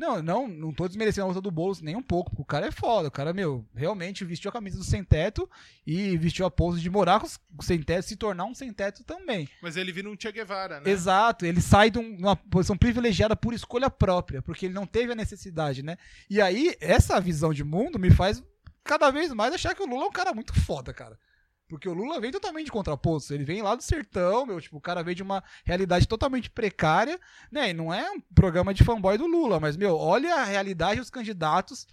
[0.00, 2.68] Não, não, não tô desmerecendo a luta do Boulos nem um pouco, porque o cara
[2.68, 3.08] é foda.
[3.08, 5.46] O cara, meu, realmente vestiu a camisa do sem teto
[5.86, 7.28] e vestiu a pose de morar com
[7.62, 9.46] sem teto, se tornar um sem teto também.
[9.60, 10.90] Mas ele vira um Che Guevara, né?
[10.90, 15.12] Exato, ele sai de um- uma posição privilegiada por escolha própria, porque ele não teve
[15.12, 15.98] a necessidade, né?
[16.30, 18.42] E aí, essa visão de mundo me faz
[18.82, 21.18] cada vez mais achar que o Lula é um cara muito foda, cara.
[21.70, 23.32] Porque o Lula vem totalmente contraposto.
[23.32, 24.60] Ele vem lá do sertão, meu.
[24.60, 27.18] Tipo, o cara vem de uma realidade totalmente precária,
[27.50, 27.70] né?
[27.70, 31.10] E não é um programa de fanboy do Lula, mas, meu, olha a realidade dos
[31.10, 31.86] candidatos.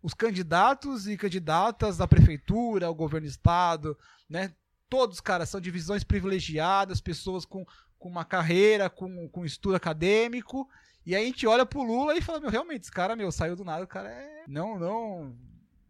[0.00, 3.98] Os candidatos e candidatas da prefeitura, ao governo do estado,
[4.30, 4.54] né?
[4.88, 7.66] Todos, cara, são divisões privilegiadas, pessoas com,
[7.98, 10.68] com uma carreira, com, com estudo acadêmico.
[11.04, 13.56] E aí a gente olha pro Lula e fala, meu, realmente, esse cara, meu, saiu
[13.56, 14.44] do nada, o cara é.
[14.46, 15.36] Não, não.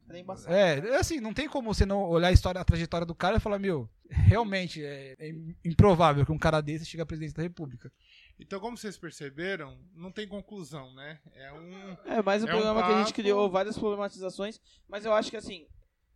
[0.09, 0.55] É embaçado.
[0.55, 3.41] É, assim, não tem como você não olhar a história, a trajetória do cara e
[3.41, 5.31] falar, meu, realmente é, é
[5.65, 7.91] improvável que um cara desse chegue à presidência da república.
[8.39, 11.21] Então, como vocês perceberam, não tem conclusão, né?
[11.33, 11.97] É um.
[12.05, 15.31] É, mais um É um programa que a gente criou várias problematizações, mas eu acho
[15.31, 15.67] que assim,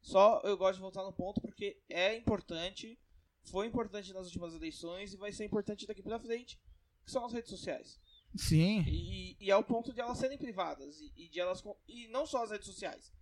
[0.01, 2.99] só eu gosto de voltar no ponto porque é importante,
[3.45, 6.61] foi importante nas últimas eleições e vai ser importante daqui pra frente,
[7.05, 7.99] que são as redes sociais.
[8.36, 8.84] Sim.
[8.86, 12.26] E, e é o ponto de elas serem privadas e, e de elas e não
[12.26, 13.12] só as redes sociais.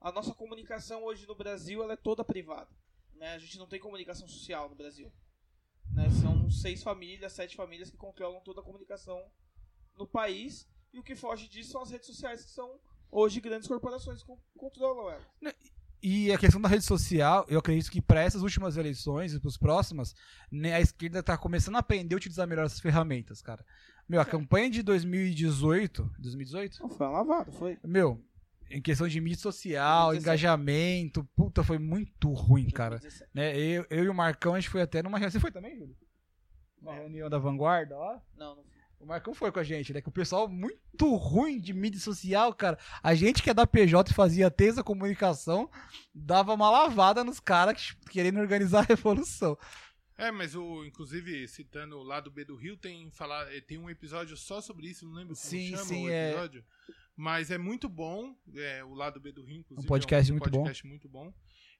[0.00, 2.70] A nossa comunicação hoje no Brasil ela é toda privada,
[3.14, 3.34] né?
[3.34, 5.12] A gente não tem comunicação social no Brasil.
[5.92, 6.08] Né?
[6.10, 9.22] São seis famílias, sete famílias que controlam toda a comunicação
[9.98, 12.80] no país e o que foge disso são as redes sociais que são
[13.10, 15.26] hoje grandes corporações que controlam elas.
[16.02, 19.48] E a questão da rede social, eu acredito que para essas últimas eleições e para
[19.48, 20.14] as próximas,
[20.50, 23.64] né, a esquerda tá começando a aprender a utilizar melhor essas ferramentas, cara.
[24.08, 26.82] Meu, a campanha de 2018, 2018?
[26.82, 27.78] Não foi uma lavada, foi.
[27.84, 28.20] Meu,
[28.70, 30.22] em questão de mídia social, 2017.
[30.22, 32.98] engajamento, puta, foi muito ruim, cara.
[32.98, 33.30] 2017.
[33.34, 35.30] Né, eu, eu e o Marcão, a gente foi até numa reunião.
[35.32, 35.96] Você foi também, Júlio?
[36.80, 38.22] Uma reunião da Vanguarda lá?
[38.36, 38.70] Não, não foi.
[39.00, 40.00] O Marcão foi com a gente, né?
[40.02, 42.78] Que o pessoal muito ruim de mídia social, cara.
[43.02, 45.70] A gente que é da PJ e fazia tesa comunicação,
[46.14, 49.56] dava uma lavada nos caras que- querendo organizar a revolução.
[50.18, 53.88] É, mas o, inclusive, citando o lado B do Rio, tem, falar, eh, tem um
[53.88, 56.50] episódio só sobre isso, não lembro como Sim, chama sim, o é.
[57.20, 59.86] Mas é muito bom, é, o lado B do Rio, inclusive.
[59.86, 60.56] Um podcast é um muito bom.
[60.56, 61.34] podcast muito bom.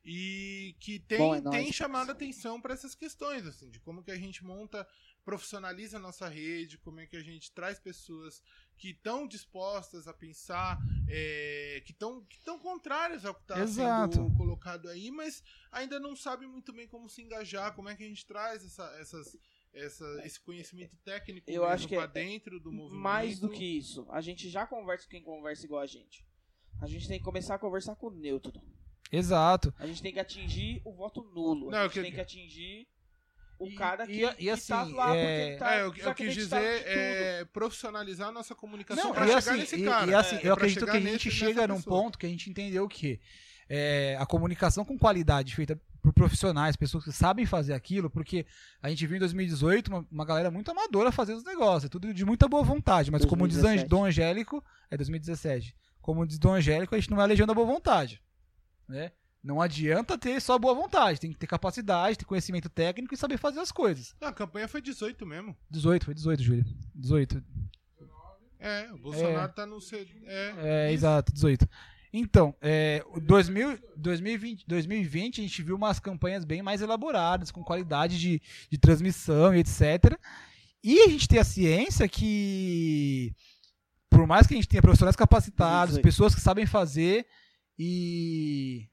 [0.05, 4.11] E que tem, Bom, é tem chamado atenção para essas questões, assim, de como que
[4.11, 4.87] a gente monta,
[5.25, 8.43] profissionaliza a nossa rede, como é que a gente traz pessoas
[8.77, 10.79] que estão dispostas a pensar,
[11.09, 16.15] é, que estão que tão contrárias ao que está sendo colocado aí, mas ainda não
[16.15, 19.37] sabem muito bem como se engajar, como é que a gente traz essa, essas,
[19.73, 23.01] essa, esse conhecimento técnico Eu acho que para é- dentro do movimento.
[23.03, 26.25] Mais do que isso, a gente já conversa com quem conversa igual a gente.
[26.81, 28.53] A gente tem que começar a conversar com o neutro.
[29.13, 29.73] Exato.
[29.79, 31.71] A gente tem que atingir o voto nulo.
[31.71, 32.89] Não, a gente que- tem que atingir
[33.59, 35.81] o E- cara e- que, e que assim, tá lá é- porque ele tá É,
[35.83, 39.77] eu, eu quis dizer é profissionalizar a nossa comunicação Não, para e chegar assim, nesse
[39.77, 40.11] e- cara.
[40.11, 42.03] e assim, É, eu acredito que a gente nesse- chega num pessoa.
[42.03, 43.21] ponto que a gente entendeu que
[43.73, 48.45] é, a comunicação com qualidade feita por profissionais, pessoas que sabem fazer aquilo, porque
[48.83, 52.13] a gente viu em 2018 uma, uma galera muito amadora fazendo os negócios, é tudo
[52.13, 53.89] de muita boa vontade, mas como diz 2017.
[53.89, 57.55] Dom Angélico, é 2017, como diz Dom Angélico, a gente não é a legião da
[57.55, 58.21] boa vontade,
[58.89, 59.13] né?
[59.43, 63.39] Não adianta ter só boa vontade, tem que ter capacidade, ter conhecimento técnico e saber
[63.39, 64.15] fazer as coisas.
[64.21, 65.57] Não, a campanha foi 18 mesmo.
[65.71, 66.65] 18, foi 18, Júlio.
[66.95, 67.43] 18.
[68.59, 69.81] É, o Bolsonaro tá no.
[69.81, 71.67] C- É, É, exato, 18.
[72.13, 77.63] Então, é, o 2000, 2020, 2020 a gente viu umas campanhas bem mais elaboradas, com
[77.63, 80.19] qualidade de, de transmissão e etc.
[80.83, 83.33] E a gente tem a ciência que,
[84.09, 86.03] por mais que a gente tenha profissionais capacitados, 2018.
[86.03, 87.27] pessoas que sabem fazer
[87.79, 88.89] e.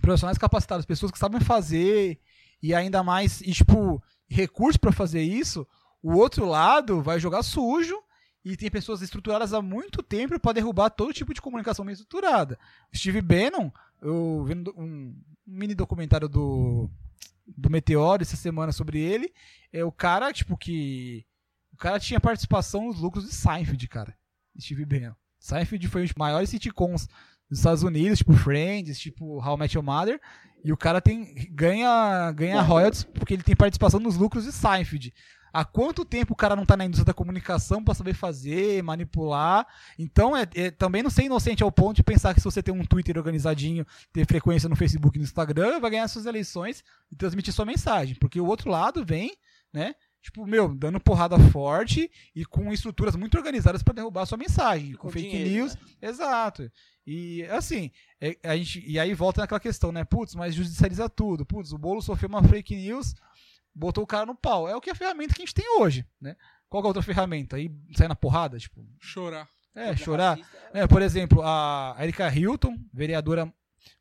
[0.00, 2.20] Profissionais capacitados, pessoas que sabem fazer
[2.62, 5.66] e ainda mais, e, tipo, recursos para fazer isso,
[6.02, 7.96] o outro lado vai jogar sujo
[8.44, 12.58] e tem pessoas estruturadas há muito tempo para derrubar todo tipo de comunicação bem estruturada.
[12.94, 13.70] Steve Bannon,
[14.00, 15.14] eu vendo um
[15.46, 16.90] mini documentário do
[17.56, 19.32] do Meteoro essa semana sobre ele,
[19.72, 21.24] é o cara, tipo, que
[21.72, 24.16] o cara tinha participação nos lucros de Seinfeld, cara.
[24.58, 25.14] Steve Bannon.
[25.38, 27.08] Seinfeld foi um dos maiores sitcoms
[27.48, 30.20] dos Estados Unidos, tipo Friends, tipo How I Met Your Mother,
[30.64, 35.12] e o cara tem ganha ganha royalties porque ele tem participação nos lucros de Seinfeld.
[35.52, 39.66] Há quanto tempo o cara não tá na indústria da comunicação pra saber fazer, manipular?
[39.98, 42.72] Então, é, é também não ser inocente ao ponto de pensar que se você tem
[42.74, 47.16] um Twitter organizadinho, ter frequência no Facebook e no Instagram, vai ganhar suas eleições e
[47.16, 48.14] transmitir sua mensagem.
[48.16, 49.36] Porque o outro lado vem,
[49.72, 49.94] né?
[50.22, 54.92] tipo, meu, dando porrada forte e com estruturas muito organizadas para derrubar a sua mensagem,
[54.92, 55.74] com, Com fake dinheiro, news.
[55.74, 55.80] né?
[56.00, 56.70] Exato.
[57.04, 57.90] E assim,
[58.20, 60.04] é- a gente, e aí volta naquela questão, né?
[60.04, 61.44] Putz, mas judicializa tudo.
[61.44, 63.16] Putz, o bolo sofreu uma fake news,
[63.74, 64.68] botou o cara no pau.
[64.68, 66.36] É o que é a ferramenta que a gente tem hoje, né?
[66.68, 67.56] Qual que é a outra ferramenta?
[67.56, 69.48] Aí sair na porrada, tipo, Chorar.
[69.74, 70.38] é, Porque chorar.
[70.38, 73.52] racista É, por exemplo, a Erika Hilton, vereadora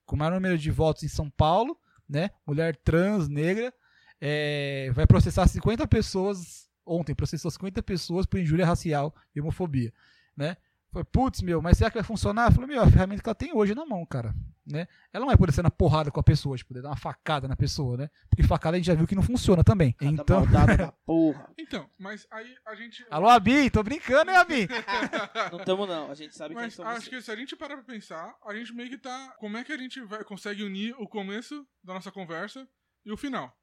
[0.06, 2.30] com o maior número de votos em São Paulo, né?
[2.46, 3.74] Mulher trans, negra,
[4.20, 6.70] é, vai processar 50 pessoas.
[6.86, 9.94] Ontem processou 50 pessoas por injúria racial e homofobia,
[10.36, 10.58] né?
[10.92, 12.52] Foi, putz, meu, mas será que vai funcionar?
[12.52, 14.36] Falei, meu, a ferramenta que ela tem hoje na mão, cara,
[14.72, 14.88] né?
[15.14, 17.48] Ela não vai poder ser na porrada com a pessoa, tipo, poder dar uma facada
[17.48, 18.10] na pessoa, né?
[18.30, 19.94] Porque facada a gente já viu que não funciona também.
[19.94, 21.52] Cada Então, da porra.
[21.58, 23.06] Então, mas aí a gente.
[23.10, 24.68] alô, Abi, tô brincando, hein, Abi?
[25.52, 26.92] Não tamo não, a gente sabe quem Mas somos.
[26.94, 29.36] acho que se a gente parar pra pensar, a gente meio que tá.
[29.40, 32.68] Como é que a gente vai, consegue unir o começo da nossa conversa
[33.06, 33.56] e o final?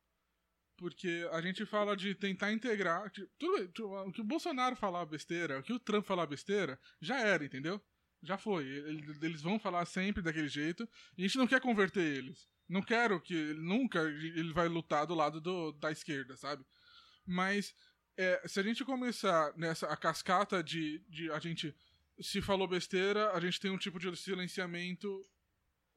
[0.76, 3.10] Porque a gente fala de tentar integrar.
[3.10, 7.18] que- tudo, o que o Bolsonaro falar besteira, o que o Trump falar besteira, já
[7.18, 7.80] era, entendeu?
[8.22, 8.64] Já foi.
[8.66, 10.88] Ele- Eles vão falar sempre daquele jeito.
[11.16, 12.48] E a gente não quer converter eles.
[12.68, 13.54] Não quero que.
[13.54, 16.64] Nunca ele vai lutar do lado do, da esquerda, sabe?
[17.26, 17.74] Mas
[18.16, 21.74] é, se a gente começar nessa a cascata de, de a gente
[22.20, 25.24] se falou besteira, a gente tem um tipo de silenciamento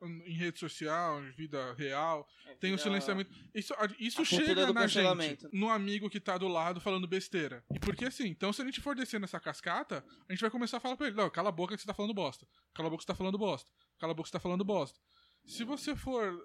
[0.02, 2.28] em rede social, em vida real.
[2.46, 3.32] É, Tem o vira- silenciamento.
[3.54, 7.64] Isso, isso a chega na gente, no amigo que tá do lado falando besteira.
[7.74, 10.78] E porque assim, então se a gente for descer nessa cascata, a gente vai começar
[10.78, 12.48] a falar pra ele: não, cala a boca que você tá falando bosta.
[12.74, 13.72] Cala a boca que você tá falando bosta.
[14.00, 15.00] Cala a boca que você tá falando bosta.
[15.44, 16.40] Se você for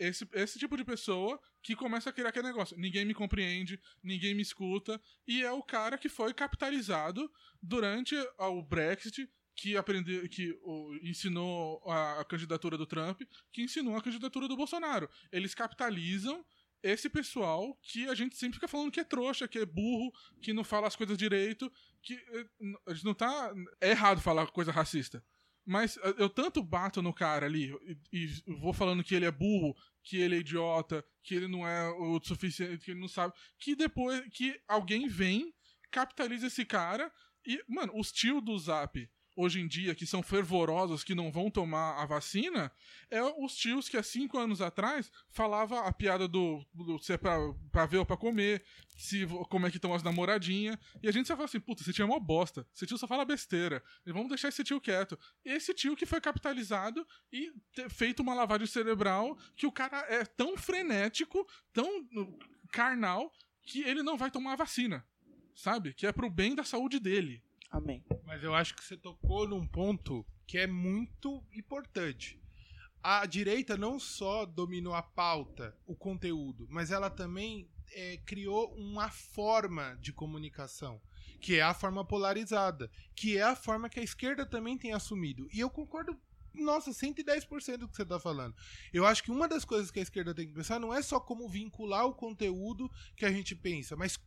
[0.00, 4.34] esse, esse tipo de pessoa que começa a criar aquele negócio, ninguém me compreende, ninguém
[4.34, 7.30] me escuta, e é o cara que foi capitalizado
[7.62, 13.96] durante o Brexit, que aprendeu, que o, ensinou a, a candidatura do Trump, que ensinou
[13.96, 15.08] a candidatura do Bolsonaro.
[15.32, 16.44] Eles capitalizam
[16.82, 20.52] esse pessoal que a gente sempre fica falando que é trouxa, que é burro, que
[20.52, 22.46] não fala as coisas direito, que eh,
[22.86, 25.24] a gente não tá é errado falar coisa racista.
[25.64, 27.74] Mas eh, eu tanto bato no cara ali
[28.12, 28.26] e, e
[28.60, 32.20] vou falando que ele é burro, que ele é idiota, que ele não é o
[32.22, 35.52] suficiente, que ele não sabe, que depois que alguém vem,
[35.90, 37.10] capitaliza esse cara
[37.44, 41.50] e, mano, os tios do Zap hoje em dia, que são fervorosos, que não vão
[41.50, 42.72] tomar a vacina,
[43.10, 47.18] é os tios que há cinco anos atrás falava a piada do, do se é
[47.18, 47.36] pra,
[47.70, 48.64] pra ver ou pra comer,
[48.96, 51.92] se, como é que estão as namoradinhas, e a gente só fala assim, puta, esse
[51.92, 55.18] tio é uma bosta, esse tio só fala besteira, e vamos deixar esse tio quieto.
[55.44, 57.52] Esse tio que foi capitalizado e
[57.90, 62.38] feito uma lavagem cerebral, que o cara é tão frenético, tão uh,
[62.72, 63.30] carnal,
[63.62, 65.06] que ele não vai tomar a vacina,
[65.54, 65.92] sabe?
[65.92, 67.42] Que é pro bem da saúde dele.
[67.70, 68.04] Amém.
[68.24, 72.40] Mas eu acho que você tocou num ponto que é muito importante.
[73.02, 79.10] A direita não só dominou a pauta, o conteúdo, mas ela também é, criou uma
[79.10, 81.00] forma de comunicação,
[81.40, 85.48] que é a forma polarizada, que é a forma que a esquerda também tem assumido.
[85.52, 86.18] E eu concordo,
[86.62, 88.54] nossa, 110% do que você está falando.
[88.92, 91.18] Eu acho que uma das coisas que a esquerda tem que pensar não é só
[91.20, 94.18] como vincular o conteúdo que a gente pensa, mas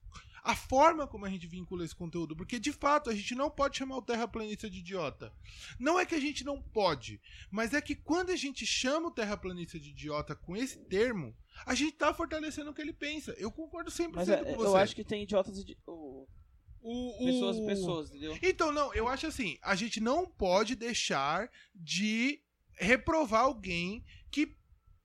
[0.41, 3.77] a forma como a gente vincula esse conteúdo, porque de fato a gente não pode
[3.77, 5.34] chamar o terraplanista de idiota.
[5.77, 7.19] Não é que a gente não pode,
[7.51, 11.75] mas é que quando a gente chama o terraplanista de idiota com esse termo, a
[11.75, 13.32] gente tá fortalecendo o que ele pensa.
[13.38, 14.67] Eu concordo 100% Mas é, com você.
[14.67, 15.61] eu acho que tem idiotas e.
[15.61, 16.25] idi- o-
[16.82, 18.38] o, o- Pessoas pessoas, entendeu?
[18.41, 22.41] Então, não, eu acho assim, a gente não pode deixar de
[22.77, 24.55] reprovar alguém que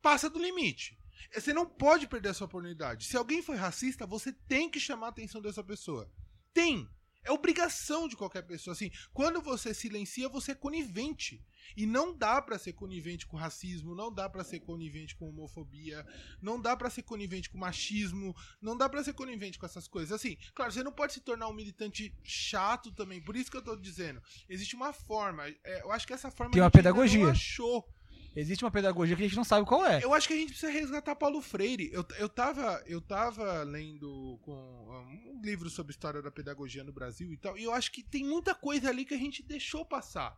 [0.00, 0.98] passa do limite.
[1.34, 3.06] Você não pode perder essa oportunidade.
[3.06, 6.08] Se alguém foi racista, você tem que chamar a atenção dessa pessoa.
[6.52, 6.88] Tem.
[7.24, 8.72] É obrigação de qualquer pessoa.
[8.72, 11.42] Assim, quando você silencia, você é conivente.
[11.76, 16.06] E não dá pra ser conivente com racismo, não dá pra ser conivente com homofobia,
[16.40, 20.12] não dá pra ser conivente com machismo, não dá pra ser conivente com essas coisas.
[20.12, 23.20] Assim, claro, você não pode se tornar um militante chato também.
[23.20, 24.22] Por isso que eu tô dizendo.
[24.48, 25.48] Existe uma forma.
[25.48, 27.24] é, eu acho que essa forma Tem uma pedagogia.
[27.24, 27.88] não achou.
[28.36, 30.02] Existe uma pedagogia que a gente não sabe qual é.
[30.02, 31.90] Eu acho que a gente precisa resgatar Paulo Freire.
[31.92, 37.32] Eu, eu, tava, eu tava lendo com um livro sobre história da pedagogia no Brasil
[37.32, 40.36] e tal, e eu acho que tem muita coisa ali que a gente deixou passar.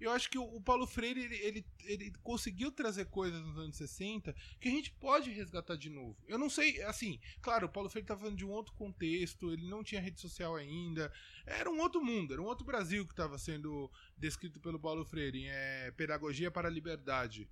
[0.00, 3.76] Eu acho que o, o Paulo Freire ele, ele, ele conseguiu trazer coisas nos anos
[3.76, 6.16] 60 que a gente pode resgatar de novo.
[6.26, 9.68] Eu não sei, assim, claro, o Paulo Freire estava falando de um outro contexto, ele
[9.68, 11.12] não tinha rede social ainda,
[11.44, 15.46] era um outro mundo, era um outro Brasil que estava sendo descrito pelo Paulo Freire,
[15.46, 17.46] é, Pedagogia para a Liberdade.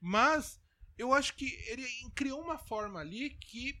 [0.00, 0.60] Mas
[0.98, 3.80] eu acho que ele criou uma forma ali que,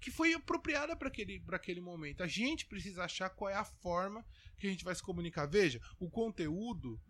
[0.00, 2.22] que foi apropriada para aquele, aquele momento.
[2.22, 4.24] A gente precisa achar qual é a forma
[4.58, 5.46] que a gente vai se comunicar.
[5.46, 7.00] Veja, o conteúdo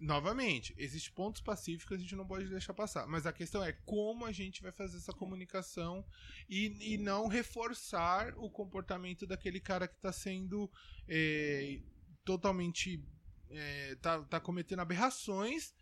[0.00, 3.06] novamente, existem pontos pacíficos que a gente não pode deixar passar.
[3.06, 6.04] Mas a questão é como a gente vai fazer essa comunicação
[6.48, 10.70] e, e não reforçar o comportamento daquele cara que está sendo
[11.08, 11.80] é,
[12.24, 13.04] totalmente.
[13.50, 15.74] É, tá, tá cometendo aberrações,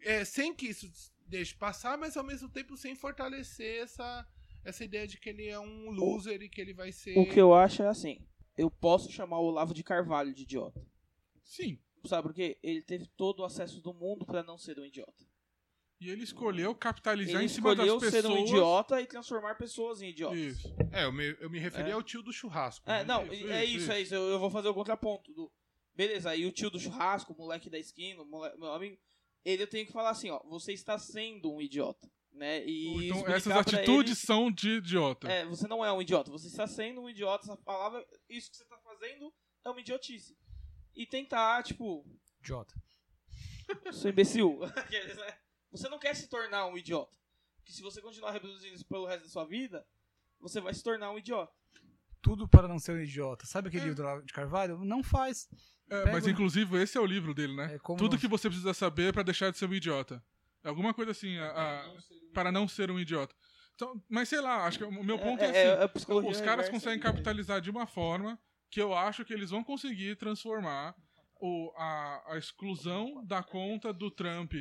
[0.00, 0.90] é, sem que isso
[1.28, 4.26] deixe passar, mas ao mesmo tempo sem fortalecer essa,
[4.64, 7.16] essa ideia de que ele é um loser e que ele vai ser.
[7.16, 8.26] O que eu acho é assim:
[8.58, 10.84] eu posso chamar o Olavo de Carvalho de idiota.
[11.44, 11.78] Sim.
[12.06, 12.58] Sabe por quê?
[12.62, 15.24] Ele teve todo o acesso do mundo pra não ser um idiota.
[16.00, 18.22] E ele escolheu capitalizar Ele em cima das escolheu pessoas.
[18.24, 20.38] ser um idiota e transformar pessoas em idiotas.
[20.38, 20.74] Isso.
[20.92, 21.92] É, eu me, eu me referi É.
[21.92, 22.88] ao tio do churrasco.
[22.90, 23.04] É, né?
[23.04, 24.14] não, Isso, é isso, isso, é isso.
[24.14, 25.32] Eu, eu vou fazer o contraponto.
[25.32, 25.50] Do...
[25.94, 28.98] Beleza, aí o tio do churrasco, o moleque da esquina, o mole- meu amigo,
[29.44, 32.66] ele eu tenho que falar assim, ó, você está sendo um idiota, né?
[32.66, 35.28] E Então, essas atitudes ele- são de idiota.
[35.28, 38.56] É, você não é um idiota, você está sendo um idiota, essa palavra, isso que
[38.56, 39.32] você está fazendo
[39.64, 40.36] é uma idiotice.
[40.94, 42.04] E tentar, tipo,
[42.40, 42.74] Idiota.
[43.92, 44.60] sou imbecil.
[45.70, 47.16] você não quer se tornar um idiota.
[47.58, 49.86] Porque se você continuar reproduzindo isso pelo resto da sua vida,
[50.40, 51.52] você vai se tornar um idiota.
[52.22, 53.46] Tudo para não ser um idiota.
[53.46, 53.68] Sabe É.
[53.68, 54.78] aquele livro do Olavo de Carvalho?
[54.84, 55.48] Não faz.
[55.90, 57.74] É, Pega mas o- inclusive esse é o livro dele, né?
[57.74, 60.22] É como Tudo não- que você precisa saber pra deixar de ser um idiota.
[60.62, 61.50] É Alguma coisa assim, a-
[61.84, 61.96] a-
[62.32, 63.34] para não ser um idiota.
[63.74, 65.82] Então, mas sei lá, acho que o meu ponto é, assim.
[65.82, 68.38] a psicologia os caras conseguem ali, capitalizar de uma forma
[68.74, 70.96] que eu acho que eles vão conseguir transformar
[71.40, 74.52] o, a, a exclusão da conta do Trump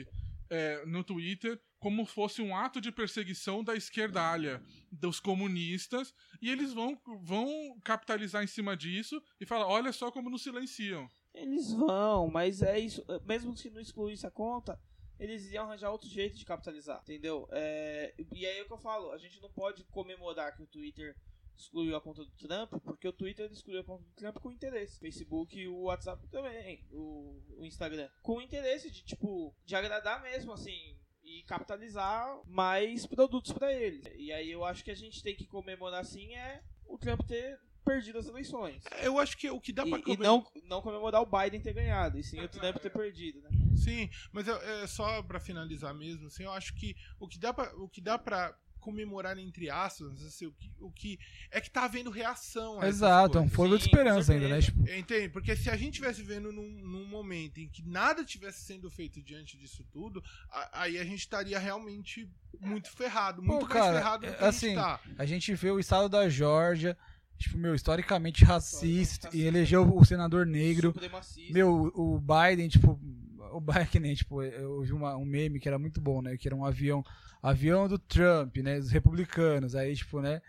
[0.52, 4.62] é, no Twitter como fosse um ato de perseguição da esquerdalha,
[4.92, 10.30] dos comunistas, e eles vão, vão capitalizar em cima disso e falar: olha só como
[10.30, 11.10] nos silenciam.
[11.34, 13.04] Eles vão, mas é isso.
[13.26, 14.80] Mesmo se não excluísse a conta,
[15.20, 17.48] eles iam arranjar outro jeito de capitalizar, entendeu?
[17.52, 20.68] É, e aí é o que eu falo, a gente não pode comemorar que o
[20.68, 21.16] Twitter
[21.58, 24.98] excluiu a conta do Trump, porque o Twitter excluiu a conta do Trump com interesse.
[24.98, 28.10] O Facebook e o WhatsApp também, o, o Instagram.
[28.22, 34.06] Com interesse de, tipo, de agradar mesmo, assim, e capitalizar mais produtos pra eles.
[34.16, 37.60] E aí eu acho que a gente tem que comemorar, assim, é o Trump ter
[37.86, 38.84] perdido as eleições.
[39.02, 41.74] Eu acho que o que dá pra E, e não, não comemorar o Biden ter
[41.74, 43.50] ganhado, e sim o Trump ter perdido, né?
[43.76, 47.54] Sim, mas eu- é só pra finalizar mesmo, assim, eu acho que o que dá
[47.54, 51.20] pra, o que dá para comemorar entre aspas, assim, o, que, o que
[51.50, 54.62] é que tá havendo reação a essas Exato, é um fôlego de esperança ainda, né?
[54.62, 55.30] Tipo, Entende?
[55.30, 59.22] Porque se a gente estivesse vivendo num, num momento em que nada tivesse sendo feito
[59.22, 60.22] diante disso tudo,
[60.52, 62.30] a- aí a gente estaria realmente
[62.60, 65.00] muito ferrado, muito mais cara, ferrado do que é, a assim, gente tá.
[65.18, 66.98] a gente vê o estado da Geórgia,
[67.38, 70.94] tipo, meu, historicamente racista, e elegeu o senador negro.
[71.50, 73.00] Meu, o Biden, tipo,
[73.56, 76.36] o Biden que nem, tipo, eu vi uma- um meme que era muito bom, né?
[76.38, 77.04] Que era um avião,
[77.42, 78.80] avião do Trump, né?
[78.80, 79.76] Dos republicanos.
[79.76, 80.42] Aí, tipo, né?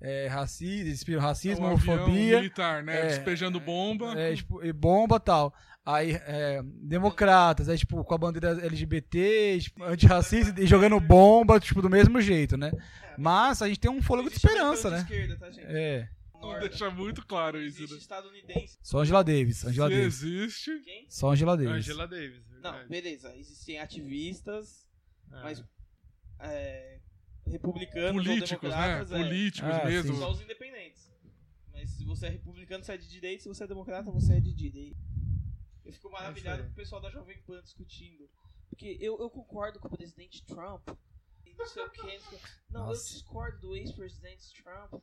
[0.00, 2.36] É, racismo, racismo, É um avião homofobia.
[2.36, 3.00] militar, né?
[3.00, 4.12] é, Despejando bomba.
[4.18, 5.52] É, tipo, e bomba e tal.
[5.84, 11.80] Aí, é, democratas, aí, tipo, com a bandeira LGBT, tipo, antirracista, e jogando bomba, tipo,
[11.82, 12.70] do mesmo jeito, né?
[13.16, 14.98] Mas a gente tem um fôlego de esperança, né?
[14.98, 15.66] de esquerda, tá, gente?
[15.66, 16.08] É.
[16.40, 17.98] Não deixa muito claro isso, né?
[17.98, 18.78] estadunidense.
[18.80, 19.64] Só Angela Davis.
[19.64, 20.22] Angela Se Davis.
[20.22, 20.70] existe.
[20.84, 21.06] Quem?
[21.08, 21.72] Só Angela Davis.
[21.72, 23.36] Angela Davis, Não, beleza.
[23.36, 24.86] Existem ativistas,
[25.30, 25.42] É.
[25.42, 25.64] mas
[26.40, 27.00] é,
[27.46, 28.76] republicanos Políticos, ou né?
[28.76, 30.14] democratas, é, Políticos Ah, mesmo.
[30.14, 30.20] sim.
[30.20, 31.08] só os independentes.
[31.72, 33.42] Mas se você é republicano, você é de direita.
[33.42, 34.98] Se você é democrata, você é de direita.
[35.84, 36.66] Eu fico maravilhado aí.
[36.66, 38.28] com o pessoal da Jovem Pan discutindo.
[38.68, 40.86] Porque eu, eu concordo com o presidente Trump.
[41.46, 42.02] E não sei o que.
[42.70, 43.04] Não, eu Nossa.
[43.14, 45.02] discordo do ex-presidente Trump.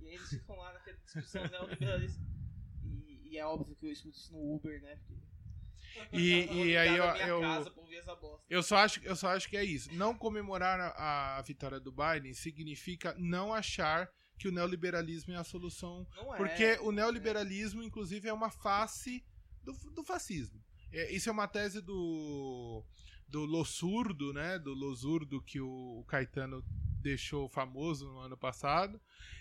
[0.00, 2.22] E aí eles ficam lá naquela discussão neoliberalista.
[2.84, 4.96] E, e é óbvio que eu escuto isso no Uber, né?
[4.96, 5.14] Porque
[6.12, 7.70] E- e aí eu- eu- casa.
[8.50, 9.92] Eu só, acho, eu só acho que é isso.
[9.94, 15.44] Não comemorar a, a vitória do Biden significa não achar que o neoliberalismo é a
[15.44, 16.06] solução.
[16.16, 16.36] Não é.
[16.36, 19.24] Porque o neoliberalismo, inclusive, é uma face
[19.62, 20.60] do, do fascismo.
[20.92, 22.84] É, isso é uma tese do,
[23.28, 24.58] do Lossurdo, né?
[24.58, 26.62] Do Losurdo que o, o Caetano
[27.02, 29.00] deixou famoso no ano passado.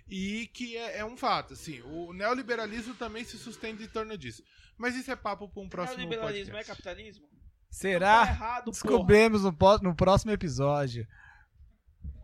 [0.10, 1.82] E que é, é um fato, assim.
[1.84, 4.44] O neoliberalismo também se sustenta em torno disso.
[4.78, 6.72] Mas isso é papo para um próximo Neoliberalismo é podcast.
[6.84, 7.26] capitalismo?
[7.28, 7.38] Tá
[7.70, 8.22] Será?
[8.24, 8.72] errado, porra.
[8.72, 11.08] Descobrimos no, no próximo episódio.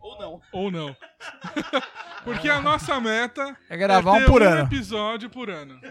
[0.00, 0.42] Ou não.
[0.52, 0.96] Ou não.
[2.24, 4.60] Porque a nossa meta É gravar é ter um por um ano.
[4.62, 5.80] episódio por ano.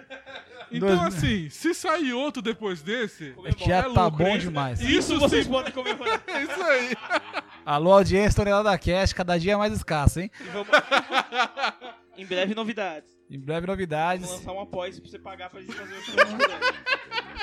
[0.70, 4.38] Então, Dois- assim, se sair outro depois desse, É que já é tá lucro, bom
[4.38, 4.82] demais.
[4.82, 6.22] Isso vocês sim, podem comemorar.
[6.28, 6.89] é isso aí.
[7.68, 10.32] Alô, audiência, tonelada cast, cada dia mais escassa, hein?
[10.53, 10.70] Vamos...
[12.18, 13.09] em breve, novidades.
[13.30, 14.32] Em breve Vamos novidades.
[14.32, 16.15] lançar um apoio pra você pagar pra gente fazer o show.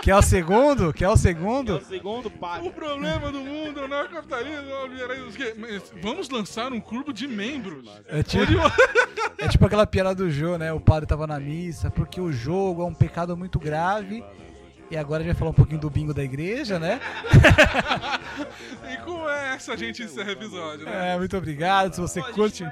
[0.02, 0.94] Quer o segundo?
[0.94, 1.76] Quer o É segundo?
[1.76, 2.70] o segundo, O paga.
[2.70, 5.52] problema do mundo é o é o?
[5.58, 7.86] Mas vamos lançar um clube de membros.
[8.08, 8.44] É tipo,
[9.36, 10.72] é tipo aquela piada do Jô, né?
[10.72, 14.24] O padre tava na missa, porque o jogo é um pecado muito grave.
[14.94, 17.00] E agora a gente vai falar um pouquinho do bingo da igreja, né?
[18.88, 21.14] E com essa a gente encerra o episódio, né?
[21.14, 21.92] É, muito obrigado.
[21.92, 22.64] Se você curte.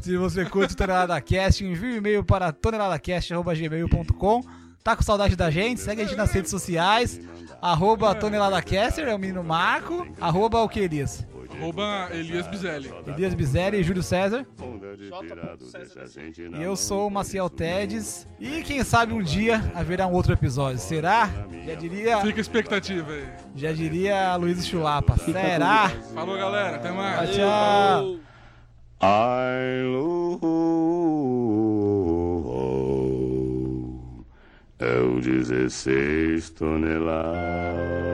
[0.00, 4.42] Se você curte o Tonelada Cast, envie um e-mail para toneladacast.gmail.com.
[4.82, 5.80] Tá com saudade da gente?
[5.80, 7.20] Segue a gente nas redes sociais.
[7.60, 10.04] Arroba ToneladaCaster, é o menino Marco.
[10.20, 11.24] Arroba o que, Elias?
[11.62, 12.92] Arroba Elias Bizelli.
[13.06, 14.44] Elias Bizelli e Júlio César.
[14.60, 15.22] Onda de Jota.
[15.24, 18.26] pirado César deixa a gente na E eu sou o Maciel Tedes.
[18.40, 20.78] E quem sabe um dia haverá um outro episódio.
[20.78, 21.30] Será?
[21.66, 23.24] Já diria, Fica a expectativa aí.
[23.54, 25.16] já diria Luiz Chulapa.
[25.18, 25.88] Será?
[26.14, 26.76] Falou, galera.
[26.76, 27.30] Até mais.
[27.30, 28.16] Tchau, tchau.
[29.04, 30.38] Ai, Lu,
[34.78, 38.11] é o 16 toneladas.